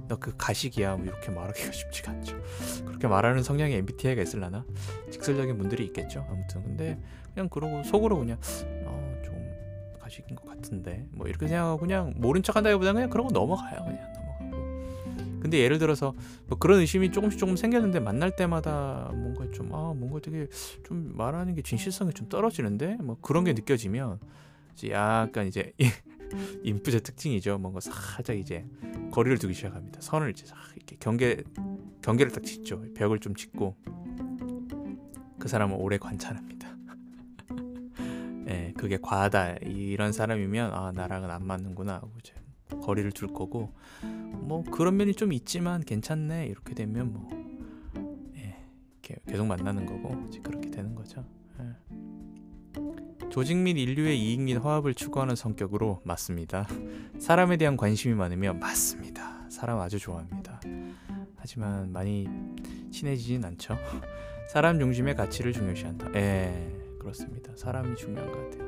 [0.09, 0.97] 너 그 가식이야.
[0.97, 2.37] 뭐 이렇게 말하기가 쉽지가 않죠.
[2.87, 4.65] 그렇게 말하는 성향의 MBTI가 있을라나?
[5.11, 6.27] 직설적인 분들이 있겠죠.
[6.31, 6.99] 아무튼 근데
[7.35, 8.39] 그냥 그러고 속으로 그냥
[10.01, 15.59] 가식인 것 같은데 뭐 이렇게 생각하고 그냥 모른 척한다기보다는 그냥 그러고 넘어가요 그냥 넘어가고 근데
[15.59, 16.15] 예를 들어서
[16.47, 20.47] 뭐 그런 의심이 조금씩 조금 생겼는데 만날 때마다 뭔가 좀 아 뭔가 되게
[20.87, 24.21] 좀 말하는 게 진실성이 좀 떨어지는데 뭐 그런 게 느껴지면
[24.75, 25.73] 이제 약간 이제
[26.63, 27.59] 인프제 특징이죠.
[27.59, 28.65] 뭔가 살짝 이제
[29.11, 30.01] 거리를 두기 시작합니다.
[30.01, 31.43] 선을 이제 싹 이렇게 경계
[32.03, 32.83] 경계를 딱 짓죠.
[32.95, 33.77] 벽을 좀 짓고
[35.39, 36.77] 그 사람을 오래 관찰합니다.
[38.49, 39.57] 예, 그게 과하다.
[39.63, 42.35] 이런 사람이면 아 나랑은 안 맞는구나 하고 이제
[42.83, 46.47] 거리를 둘 거고 뭐 그런 면이 좀 있지만 괜찮네.
[46.47, 47.29] 이렇게 되면 뭐
[48.37, 48.57] 예,
[49.03, 51.25] 계속 만나는 거고 이제 그렇게 되는 거죠.
[51.61, 51.65] 예.
[53.31, 56.67] 조직 및 인류의 이익 및 화합을 추구하는 성격으로 맞습니다.
[57.19, 59.49] 사람에 대한 관심이 많으면 맞습니다.
[59.51, 60.61] 사람 아주 좋아합니다.
[61.37, 62.29] 하지만 많이
[62.91, 63.77] 친해지진 않죠.
[64.49, 66.15] 사람 중심의 가치를 중요시한다.
[66.15, 66.77] 예.
[66.99, 67.53] 그렇습니다.
[67.57, 68.67] 사람이 중요한 것 같아요.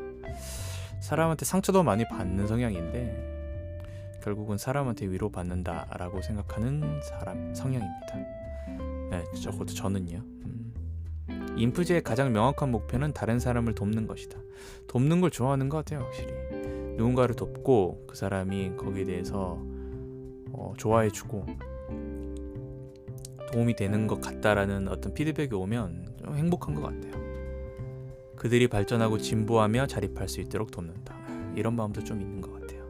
[1.00, 8.14] 사람한테 상처도 많이 받는 성향인데 결국은 사람한테 위로 받는다라고 생각하는 사람 성향입니다.
[9.10, 10.18] 네, 적어도 저는요.
[10.18, 10.57] 음.
[11.58, 14.38] 인프제의 가장 명확한 목표는 다른 사람을 돕는 것이다.
[14.86, 16.32] 돕는 걸 좋아하는 것 같아요, 확실히.
[16.96, 19.60] 누군가를 돕고 그 사람이 거기에 대해서
[20.52, 21.46] 어, 좋아해주고
[23.52, 27.12] 도움이 되는 것 같다라는 어떤 피드백이 오면 좀 행복한 것 같아요.
[28.36, 31.16] 그들이 발전하고 진보하며 자립할 수 있도록 돕는다.
[31.56, 32.84] 이런 마음도 좀 있는 것 같아요.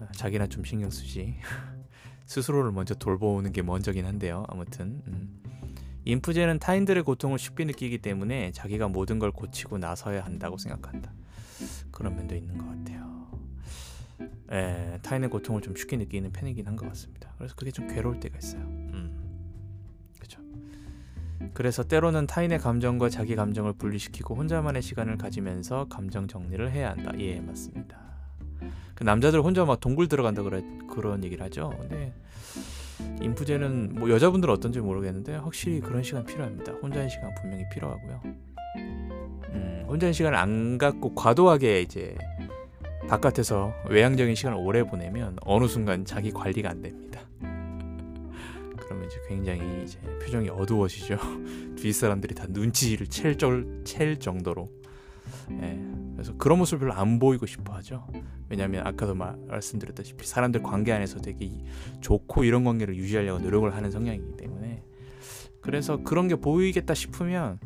[0.00, 1.36] 아, 자기나 좀 신경 쓰지.
[2.26, 4.44] 스스로를 먼저 돌보는 게 먼저긴 한데요.
[4.48, 5.42] 아무튼 음.
[6.12, 11.12] 인프제는 타인들의 고통을 쉽게 느끼기 때문에 자기가 모든 걸 고치고 나서야 한다고 생각한다.
[11.90, 13.28] 그런 면도 있는 것 같아요.
[14.50, 17.30] 에, 타인의 고통을 좀 쉽게 느끼는 편이긴 한 것 같습니다.
[17.36, 18.62] 그래서 그게 좀 괴로울 때가 있어요.
[18.62, 18.94] 음.
[21.54, 27.12] 그래서 때로는 타인의 감정과 자기 감정을 분리시키고 혼자만의 시간을 가지면서 감정 정리를 해야 한다.
[27.18, 27.98] 예, 맞습니다.
[28.94, 31.74] 그 남자들 혼자 막 동굴 들어간다 그래 그런 얘기를 하죠.
[31.78, 32.12] 근데
[33.20, 36.72] 인프제는 뭐 여자분들은 어떤지 모르겠는데 확실히 그런 시간 필요합니다.
[36.72, 38.20] 혼자의 시간 분명히 필요하고요.
[39.50, 42.16] 음, 혼자의 시간을 안 갖고 과도하게 이제
[43.08, 47.20] 바깥에서 외향적인 시간을 오래 보내면 어느 순간 자기 관리가 안 됩니다.
[48.78, 51.16] 그러면 이제 굉장히 이제 표정이 어두워지죠.
[51.76, 53.34] 뒤 사람들이 다 눈치를 챌,
[53.84, 54.70] 챌 정도로.
[55.62, 55.78] 예,
[56.14, 58.06] 그래서 그런 모습을 별로 안 보이고 싶어 하죠.
[58.48, 61.50] 왜냐하면 아까도 말, 말씀드렸다시피 사람들 관계 안에서 되게
[62.00, 64.82] 좋고 이런 관계를 유지하려고 노력을 하는 성향이기 때문에
[65.60, 67.58] 그래서 그런 게 보이겠다 싶으면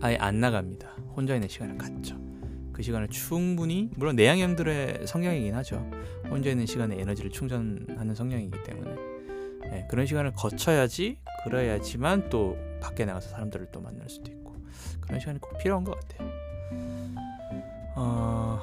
[0.00, 0.88] 아예 안 나갑니다.
[1.14, 2.20] 혼자 있는 시간을 갖죠.
[2.72, 5.88] 그 시간을 충분히 물론 내향형들의 성향이긴 하죠.
[6.28, 8.94] 혼자 있는 시간에 에너지를 충전하는 성향이기 때문에
[9.70, 14.41] 네, 그런 시간을 거쳐야지 그래야지만 또 밖에 나가서 사람들을 또 만날 수도 있고
[15.02, 16.30] 그런 시간이 꼭 필요한 것 같아요.
[17.94, 18.58] 어...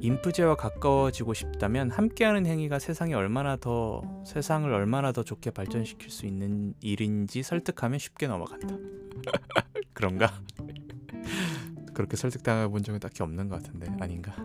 [0.00, 6.74] 인프제와 가까워지고 싶다면 함께하는 행위가 세상이 얼마나 더 세상을 얼마나 더 좋게 발전시킬 수 있는
[6.80, 8.76] 일인지 설득하면 쉽게 넘어간다.
[9.92, 10.32] 그런가?
[11.94, 14.36] 그렇게 설득당해 본 적은 딱히 없는 것 같은데 아닌가?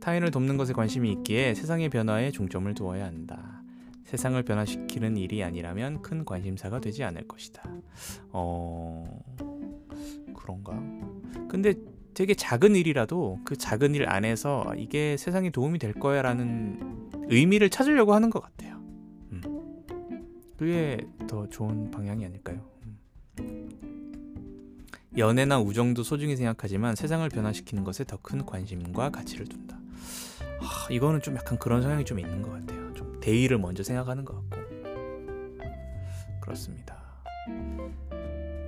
[0.00, 3.62] 타인을 돕는 것에 관심이 있기에 세상의 변화에 중점을 두어야 한다.
[4.06, 7.62] 세상을 변화시키는 일이 아니라면 큰 관심사가 되지 않을 것이다.
[8.30, 9.20] 어...
[10.34, 10.80] 그런가?
[11.48, 11.74] 근데
[12.14, 18.14] 되게 작은 일이라도 그 작은 일 안에서 이게 세상에 도움이 될 거야 라는 의미를 찾으려고
[18.14, 18.76] 하는 것 같아요.
[19.32, 19.42] 음.
[20.56, 22.60] 그게 더 좋은 방향이 아닐까요?
[23.40, 23.68] 음.
[25.18, 29.78] 연애나 우정도 소중히 생각하지만 세상을 변화시키는 것에 더 큰 관심과 가치를 둔다.
[30.60, 32.85] 하, 이거는 좀 약간 그런 성향이 좀 있는 것 같아요.
[33.26, 34.66] 좀 대의를 먼저 생각하는 것 같고
[36.40, 36.96] 그렇습니다.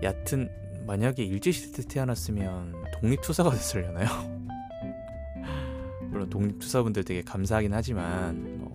[0.03, 0.51] 얕은
[0.87, 4.09] 만약에 일제시대 때 태어났으면 독립투사가 됐으려나요?
[6.11, 8.73] 물론 독립투사분들 되게 감사하긴 하지만 뭐,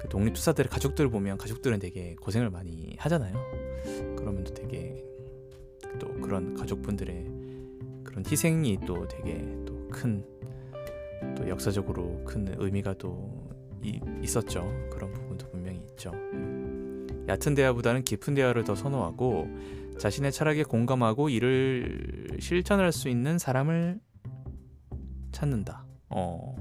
[0.00, 3.34] 그 독립투사들의 가족들 보면 가족들은 되게 고생을 많이 하잖아요.
[4.16, 5.02] 그러면 또 되게
[5.98, 7.30] 또 그런 가족분들의
[8.04, 10.34] 그런 희생이 또 되게 또 큰
[11.36, 13.48] 또 역사적으로 큰 의미가 또
[13.84, 14.72] 이, 있었죠.
[14.90, 16.12] 그런 부분도 분명히 있죠.
[17.28, 19.48] 얕은 대화보다는 깊은 대화를 더 선호하고
[19.98, 24.00] 자신의 철학에 공감하고 이를 실천할 수 있는 사람을
[25.32, 25.84] 찾는다.
[26.10, 26.54] 어.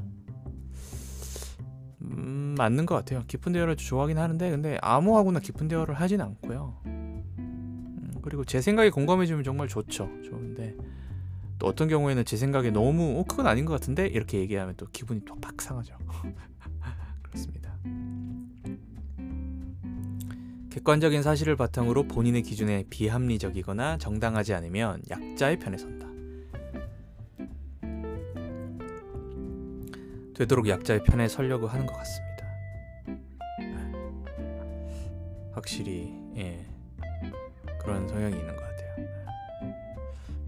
[2.02, 3.24] 음, 맞는 것 같아요.
[3.28, 6.82] 깊은 대화를 좋아하긴 하는데 근데 아무하고나 깊은 대화를 하진 않고요.
[6.86, 10.10] 음, 그리고 제 생각에 공감해주면 정말 좋죠.
[10.24, 10.76] 좋은데
[11.60, 15.24] 또 어떤 경우에는 제 생각에 너무 어 그건 아닌 것 같은데 이렇게 얘기하면 또 기분이
[15.26, 15.96] 또팍 상하죠.
[17.34, 17.74] 그렇습니다.
[20.70, 26.08] 객관적인 사실을 바탕으로 본인의 기준에 비합리적이거나 정당하지 않으면 약자의 편에 선다.
[30.36, 32.34] 되도록 약자의 편에 서려고 하는 것 같습니다.
[35.52, 36.66] 확실히 예,
[37.80, 38.74] 그런 성향이 있는 것 같아요.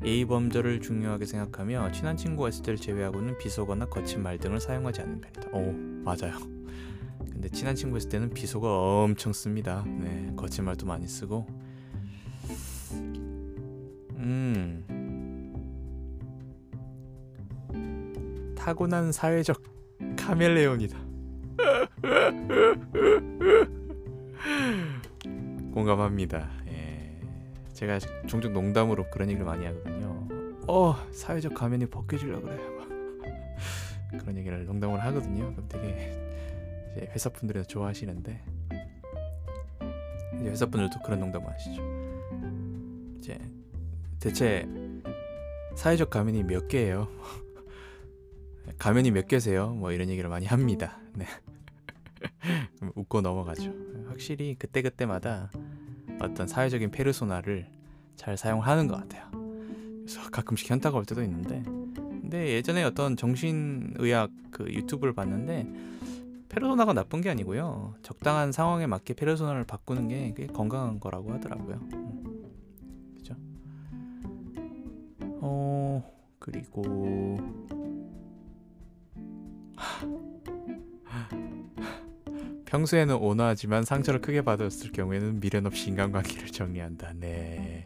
[0.04, 5.22] A 범절을 중요하게 생각하며 친한 친구가 있을 때를 제외하고는 비속어나 거친 말 등을 사용하지 않는
[5.22, 5.50] 편이다.
[5.56, 5.72] 오
[6.04, 6.55] 맞아요.
[7.46, 9.84] 근데 친한 친구 있을 때는 비속어 엄청 씁니다.
[9.86, 11.46] 네, 거친 말도 많이 쓰고.
[14.16, 14.84] 음.
[18.58, 19.62] 타고난 사회적
[20.18, 20.98] 카멜레온이다.
[25.72, 26.50] 공감합니다.
[26.70, 27.22] 예.
[27.74, 30.28] 제가 종종 농담으로 그런 얘기를 많이 하거든요.
[30.68, 32.58] 어, 사회적 가면이 벗겨지려 그래.
[34.20, 35.52] 그런 얘기를 농담으로 하거든요.
[35.52, 36.25] 그럼 되게
[36.96, 38.44] 이제 회사 분들이 좋아하시는데
[40.40, 41.82] 이제 회사 분들도 그런 농담을 하시죠.
[43.18, 43.38] 이제
[44.20, 44.68] 대체
[45.76, 47.08] 사회적 가면이 몇 개예요?
[48.80, 49.72] 가면이 몇 개세요?
[49.72, 50.98] 뭐 이런 얘기를 많이 합니다.
[51.14, 51.26] 네.
[52.96, 53.74] 웃고 넘어가죠.
[54.08, 55.52] 확실히 그때 그때마다
[56.22, 57.68] 어떤 사회적인 페르소나를
[58.16, 59.30] 잘 사용하는 것 같아요.
[59.32, 61.62] 그래서 가끔씩 현타가 올 때도 있는데,
[61.96, 65.68] 근데 예전에 어떤 정신의학 그 유튜브를 봤는데
[66.56, 67.96] 페르소나가 나쁜 게 아니고요.
[68.02, 71.76] 적당한 상황에 맞게 페르소나를 바꾸는 게 그게 건강한 거라고 하더라고요.
[71.92, 72.46] 음.
[73.18, 73.36] 그죠?
[75.42, 76.02] 어
[76.40, 77.38] 그리고
[82.64, 87.16] 평소에는 온화하지만 상처를 크게 받았을 경우에는 미련 없이 인간관계를 정리한다.
[87.16, 87.86] 네,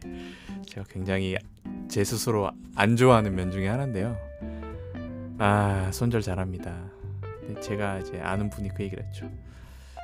[0.68, 1.36] 제가 굉장히
[1.88, 4.16] 제 스스로 안 좋아하는 면 중에 하나인데요.
[5.40, 6.99] 아 손절 잘합니다.
[7.62, 9.30] 제가 이제 아는 분이 그 얘기를 했죠.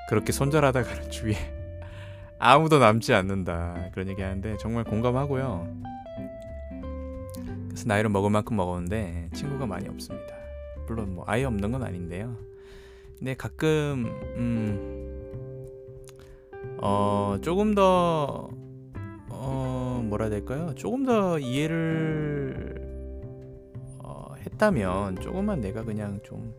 [0.10, 1.36] 그렇게 손절하다가는 주위에
[2.38, 5.68] 아무도 남지 않는다 그런 얘기 하는데 정말 공감하고요.
[7.70, 10.36] 그래서 나이를 먹을 만큼 먹었는데 친구가 많이 없습니다.
[10.88, 12.36] 물론 뭐 아예 없는 건 아닌데요.
[13.18, 14.06] 근데 가끔
[14.38, 15.06] 음
[16.78, 18.50] 어 조금 더
[19.30, 20.74] 어, 뭐라 해야 될까요?
[20.76, 22.76] 조금 더 이해를
[24.00, 26.54] 어, 했다면 조금만 내가 그냥 좀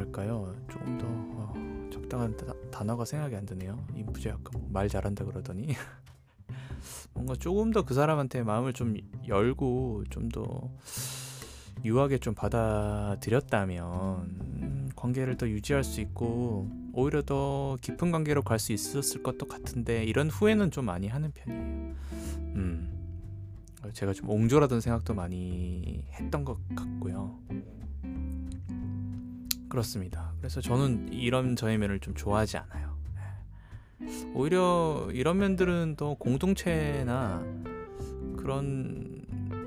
[0.00, 0.54] 뭐랄까요?
[0.70, 1.54] 조금 더 어,
[1.92, 3.78] 적당한 다, 단어가 생각이 안 드네요.
[3.94, 5.74] 인부제 아까 뭐 말 잘한다 그러더니
[7.12, 8.96] 뭔가 조금 더 그 사람한테 마음을 좀
[9.26, 10.70] 열고 좀 더
[11.84, 18.72] 유하게 좀 받아들였다면 음, 관계를 더 유지할 수 있고 오히려 더 깊은 관계로 갈 수
[18.72, 21.94] 있었을 것도 같은데 이런 후회는 좀 많이 하는 편이에요.
[22.54, 22.90] 음,
[23.94, 27.38] 제가 좀 옹졸하던 생각도 많이 했던 것 같고요.
[29.70, 30.32] 그렇습니다.
[30.38, 32.96] 그래서 저는 이런 저의 면을 좀 좋아하지 않아요.
[33.14, 34.32] 네.
[34.34, 37.42] 오히려 이런 면들은 더 공동체나
[38.36, 39.24] 그런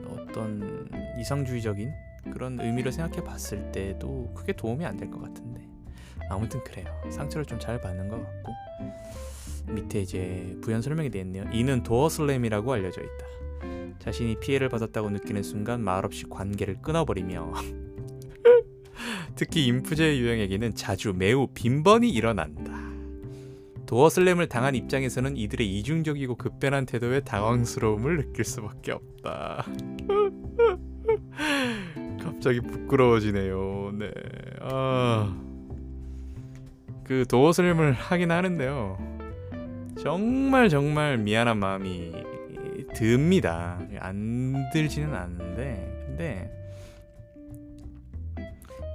[0.10, 0.90] 어떤
[1.20, 1.92] 이상주의적인
[2.32, 5.68] 그런 의미를 생각해 봤을 때도 크게 도움이 안 될 것 같은데
[6.30, 6.86] 아무튼 그래요.
[7.10, 8.54] 상처를 좀 잘 받는 것 같고
[9.74, 11.46] 밑에 이제 부연 설명이 되어 있네요.
[11.54, 13.98] 이는 도어슬램이라고 알려져 있다.
[14.00, 17.54] 자신이 피해를 받았다고 느끼는 순간 말없이 관계를 끊어버리며
[19.36, 22.74] 특히 인프제 유형에게는 자주 매우 빈번히 일어난다.
[23.86, 29.66] 도어 슬램을 당한 입장에서는 이들의 이중적이고 급변한 태도에 당황스러움을 느낄 수밖에 없다.
[32.24, 33.94] 갑자기 부끄러워지네요.
[34.00, 34.12] 네.
[34.62, 35.36] 아.
[37.04, 38.98] 그 도어 슬램을 하긴 하는데요.
[40.02, 42.14] 정말 정말 미안한 마음이
[42.96, 43.80] 듭니다.
[44.00, 46.63] 안 들지는 않는데 근데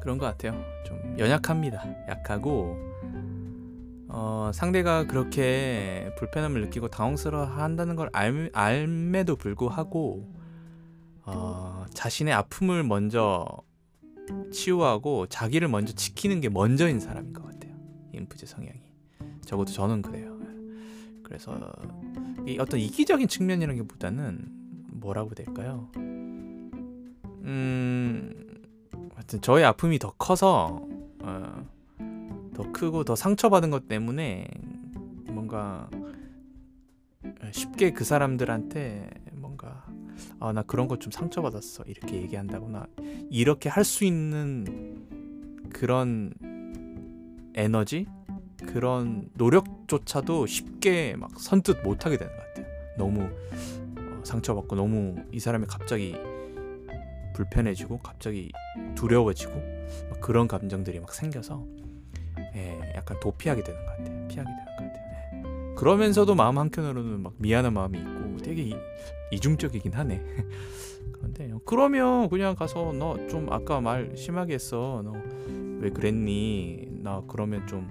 [0.00, 0.60] 그런 것 같아요.
[0.84, 1.84] 좀 연약합니다.
[2.08, 2.76] 약하고
[4.08, 10.32] 어, 상대가 그렇게 불편함을 느끼고 당황스러워 한다는 걸 알, 알매도 불구하고
[11.24, 13.46] 어, 자신의 아픔을 먼저
[14.50, 17.74] 치유하고 자기를 먼저 지키는 게 먼저인 사람인 것 같아요.
[18.12, 18.80] 인프제 성향이
[19.44, 20.38] 적어도 저는 그래요.
[21.22, 21.60] 그래서
[22.46, 24.48] 이 어떤 이기적인 측면이라기보다는
[24.92, 25.90] 뭐라고 될까요?
[27.44, 28.47] 음,
[29.18, 30.86] 하여튼 저의 아픔이 더 커서
[31.22, 31.66] 어,
[32.54, 34.46] 더 크고 더 상처받은 것 때문에
[35.26, 35.90] 뭔가
[37.52, 39.84] 쉽게 그 사람들한테 뭔가
[40.40, 42.86] 아 나 그런 것 좀 상처받았어 이렇게 얘기한다거나
[43.30, 45.06] 이렇게 할 수 있는
[45.72, 46.32] 그런
[47.54, 48.06] 에너지
[48.66, 52.66] 그런 노력조차도 쉽게 막 선뜻 못하게 되는 것 같아요.
[52.96, 56.14] 너무 어, 상처받고 너무 이 사람이 갑자기
[57.42, 58.50] 불편해지고 갑자기
[58.96, 59.52] 두려워지고
[60.20, 61.64] 그런 감정들이 막 생겨서
[62.56, 64.28] 예, 약간 도피하게 되는 것 같아요.
[64.28, 65.02] 피하게 되는 것 같아요.
[65.70, 65.74] 예.
[65.76, 68.74] 그러면서도 마음 한켠으로는 막 미안한 마음이 있고 되게 이,
[69.30, 70.20] 이중적이긴 하네.
[71.12, 75.02] 그런데 그러면 그냥 가서 너 좀 아까 말 심하게 했어.
[75.04, 75.12] 너
[75.80, 76.88] 왜 그랬니?
[77.04, 77.88] 나 그러면 좀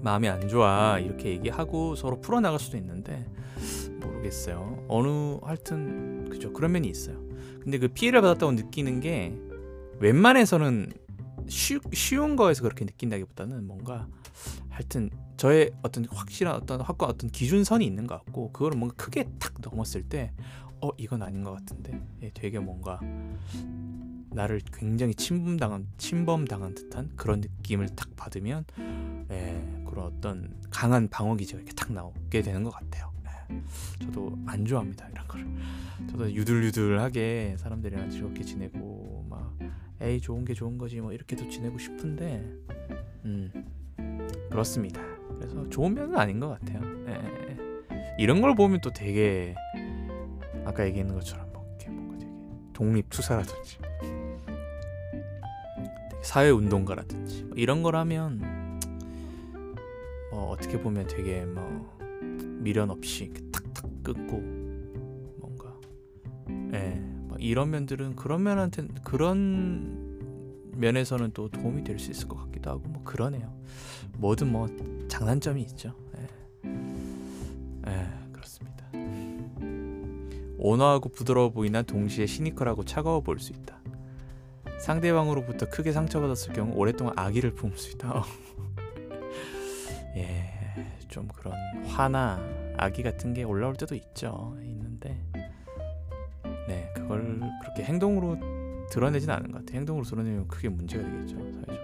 [0.00, 3.24] 마음이 안 좋아 이렇게 얘기하고 서로 풀어나갈 수도 있는데
[4.00, 4.84] 모르겠어요.
[4.88, 7.22] 어느 하여튼 그죠 그런 면이 있어요.
[7.62, 9.34] 근데 그 피해를 받았다고 느끼는 게
[10.00, 10.92] 웬만해서는
[11.48, 14.06] 쉬, 쉬운 거에서 그렇게 느낀다기보다는 뭔가
[14.68, 19.54] 하여튼 저의 어떤 확실한 어떤 확과 어떤 기준선이 있는 것 같고 그걸 뭔가 크게 탁
[19.60, 20.32] 넘었을 때
[20.82, 22.98] 어 이건 아닌 것 같은데 예, 되게 뭔가
[24.30, 28.64] 나를 굉장히 침범당한 침범당한 듯한 그런 느낌을 딱 받으면
[29.30, 33.11] 예, 그런 어떤 강한 방어 기제가 이렇게 탁 나오게 되는 것 같아요.
[33.52, 35.46] 예, 저도 안 좋아합니다 이런 걸.
[36.10, 39.56] 저도 유들유들하게 사람들이랑 즐겁게 지내고 막
[40.00, 42.44] 에이 좋은 게 좋은 거지 뭐 이렇게도 지내고 싶은데
[43.24, 43.50] 음
[44.50, 45.00] 그렇습니다.
[45.38, 46.80] 그래서 좋은 면은 아닌 것 같아요.
[47.06, 47.56] 예, 예.
[47.92, 48.16] 예.
[48.18, 49.54] 이런 걸 보면 또 되게
[50.64, 52.32] 아까 얘기했는 것처럼 뭐 뭔가 되게
[52.72, 53.78] 독립투사라든지
[56.22, 58.40] 사회운동가라든지 뭐 이런 걸 하면
[60.30, 62.01] 뭐 어떻게 보면 되게 뭐
[62.62, 64.40] 미련 없이 탁탁 끊고
[65.38, 65.74] 뭔가
[66.74, 72.70] 예, 뭐 이런 면들은 그런 면한테 그런 면에서는 또 도움이 될 수 있을 것 같기도
[72.70, 73.52] 하고 뭐 그러네요.
[74.18, 74.68] 뭐든 뭐
[75.08, 75.94] 장단점이 있죠.
[76.64, 76.70] 예.
[77.88, 78.86] 예, 그렇습니다.
[80.58, 83.80] 온화하고 부드러워 보이나 동시에 시니컬하고 차가워 보일 수 있다.
[84.78, 88.24] 상대방으로부터 크게 상처받았을 경우 오랫동안 악의를 품을 수 있다.
[91.12, 91.54] 예, 좀 그런
[91.86, 92.40] 화나
[92.78, 94.56] 악의 같은 게 올라올 때도 있죠.
[94.62, 95.22] 있는데,
[96.66, 98.38] 네, 그걸 그렇게 행동으로
[98.90, 99.76] 드러내진 않은 것 같아요.
[99.76, 101.82] 행동으로 드러내면 크게 문제가 되겠죠, 사회적으로.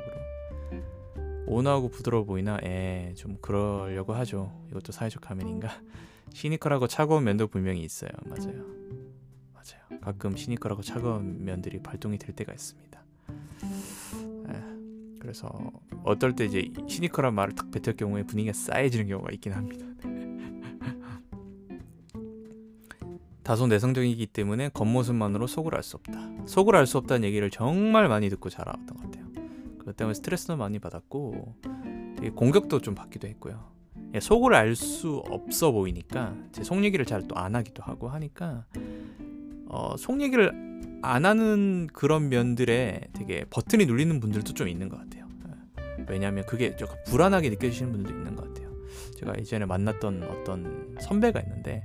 [1.47, 4.51] 온화하고 부드러워 보이나, 예, 좀 그러려고 하죠.
[4.71, 5.69] 이것도 사회적 가면인가?
[6.33, 8.11] 시니컬하고 차가운 면도 분명히 있어요.
[8.25, 8.65] 맞아요.
[9.55, 10.01] 맞아요.
[10.01, 12.88] 가끔 시니컬하고 차가운 면들이 발동이 될 때가 있습니다.
[15.29, 15.53] 그래서
[16.05, 19.85] 어떨 때 이제 시니컬한 말을 딱 뱉을 경우에 분위기가 싸해지는 경우가 있긴 합니다.
[23.45, 26.19] 다소 내성적이기 때문에 겉모습만으로 속을 알 수 없다.
[26.47, 29.27] 속을 알 수 없다는 얘기를 정말 많이 듣고 자라왔던 것 같아요.
[29.79, 31.57] 그것 때문에 스트레스도 많이 받았고
[32.35, 33.71] 공격도 좀 받기도 했고요.
[34.15, 38.65] 예, 속을 알 수 없어 보이니까 제 속 얘기를 잘 또 안 하기도 하고 하니까
[39.67, 40.68] 어, 속 얘기를
[41.03, 45.27] 안 하는 그런 면들에 되게 버튼이 눌리는 분들도 좀 있는 것 같아요.
[45.99, 46.05] 예.
[46.09, 48.69] 왜냐하면 그게 조금 불안하게 느껴지시는 분들도 있는 것 같아요.
[49.17, 51.85] 제가 이전에 만났던 어떤 선배가 있는데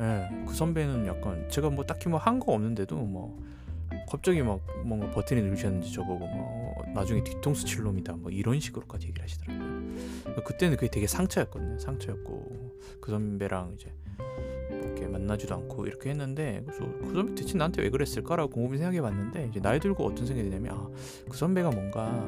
[0.00, 3.38] 예, 그 선배는 약간 제가 뭐 딱히 뭐 한 거 없는데도 뭐
[4.10, 9.22] 갑자기 막 뭔가 버튼이 누르셨는지 저보고 뭐 나중에 뒤통수 칠 놈이다 뭐 이런 식으로까지 얘기를
[9.22, 10.42] 하시더라고요.
[10.44, 11.78] 그때는 그게 되게 상처였거든요.
[11.78, 13.92] 상처였고 그 선배랑 이제
[14.84, 19.60] 이렇게 만나지도 않고 이렇게 했는데 그래서 그 선배 대체 나한테 왜 그랬을까라고 곰곰이 생각해봤는데 이제
[19.60, 20.88] 나이 들고 어떤 생각이 드냐면 아,
[21.28, 22.24] 그 선배가 뭔가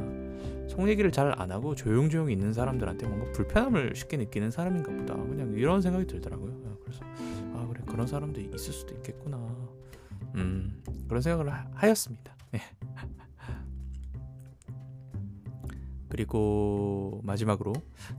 [0.68, 5.14] 속 얘기를 잘 안 하고 조용조용히 있는 사람들한테 뭔가 불편함을 쉽게 느끼는 사람인가 보다.
[5.14, 6.50] 그냥 이런 생각이 들더라고요.
[6.64, 7.00] 어, 그래서
[7.54, 7.80] 아 그래.
[7.86, 9.36] 그런 사람도 있을 수도 있겠구나.
[10.34, 12.36] 음 그런 생각을 하, 하였습니다
[16.09, 17.72] 그리고 마지막으로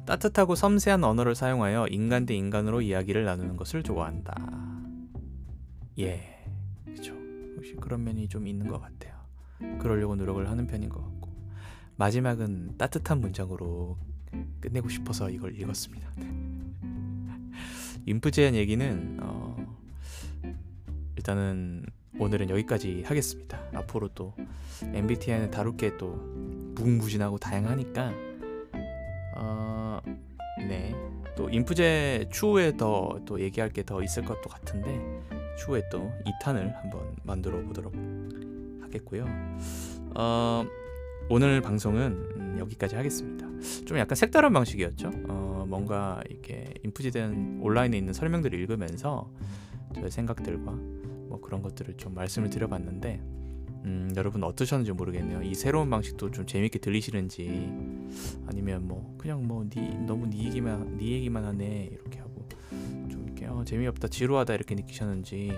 [0.06, 4.36] 따뜻하고 섬세한 언어를 사용하여 인간 대 인간으로 이야기를 나누는 것을 좋아한다.
[6.00, 6.44] 예,
[6.86, 7.14] 그죠.
[7.56, 9.16] 혹시 그런 면이 좀 있는 것 같아요.
[9.80, 11.32] 그러려고 노력을 하는 편인 것 같고
[11.96, 13.98] 마지막은 따뜻한 문장으로
[14.60, 16.12] 끝내고 싶어서 이걸 읽었습니다.
[18.06, 19.56] 인프제한 얘기는 어,
[21.16, 21.86] 일단은
[22.20, 23.60] 오늘은 여기까지 하겠습니다.
[23.74, 24.34] 앞으로 또
[24.82, 28.14] MBTI는 다룰 게또 무궁무진하고 다양하니까
[29.36, 30.00] 어,
[30.68, 30.94] 네.
[31.36, 35.00] 또 인프제 추후에 더 또 얘기할 게 더 있을 것도 같은데
[35.60, 37.94] 추후에 또 2탄을 한번 만들어 보도록
[38.82, 39.26] 하겠고요.
[40.16, 40.66] 어,
[41.30, 42.02] 오늘 방송은
[42.38, 43.46] 음, 여기까지 하겠습니다.
[43.86, 45.12] 좀 약간 색다른 방식이었죠.
[45.28, 49.30] 어, 뭔가 이렇게 인프제된 온라인에 있는 설명들을 읽으면서
[49.94, 53.22] 저의 생각들과 뭐 그런 것들을 좀 말씀을 드려봤는데
[53.88, 55.42] 음, 여러분 어떠셨는지 모르겠네요.
[55.44, 57.72] 이 새로운 방식도 좀 재밌게 들리시는지
[58.46, 62.46] 아니면 뭐 그냥 뭐 니, 너무 네 얘기만 네 얘기만 하네 이렇게 하고
[63.10, 65.54] 좀 이렇게 어, 재미없다 지루하다 이렇게 느끼셨는지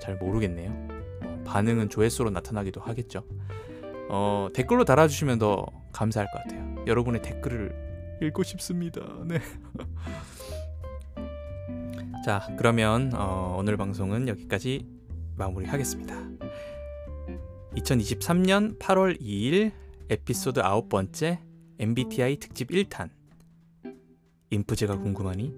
[0.00, 0.88] 잘 모르겠네요.
[1.22, 3.24] 어, 반응은 조회수로 나타나기도 하겠죠.
[4.08, 6.76] 어, 댓글로 달아주시면 더 감사할 것 같아요.
[6.86, 9.02] 여러분의 댓글을 읽고 싶습니다.
[9.26, 9.38] 네.
[12.24, 14.86] 자, 그러면 어, 오늘 방송은 여기까지
[15.36, 16.16] 마무리하겠습니다.
[17.76, 19.72] 2023년 8월 2일
[20.08, 21.38] 에피소드 9번째
[21.78, 23.10] MBTI 특집 1탄
[24.50, 25.54] 인프제가 궁금하니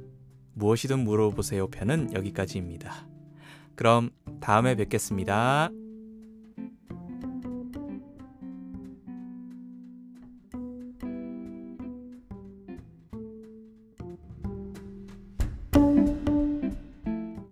[0.54, 3.06] 무엇이든 물어보세요 편은 여기까지입니다.
[3.76, 4.10] 그럼
[4.40, 5.70] 다음에 뵙겠습니다.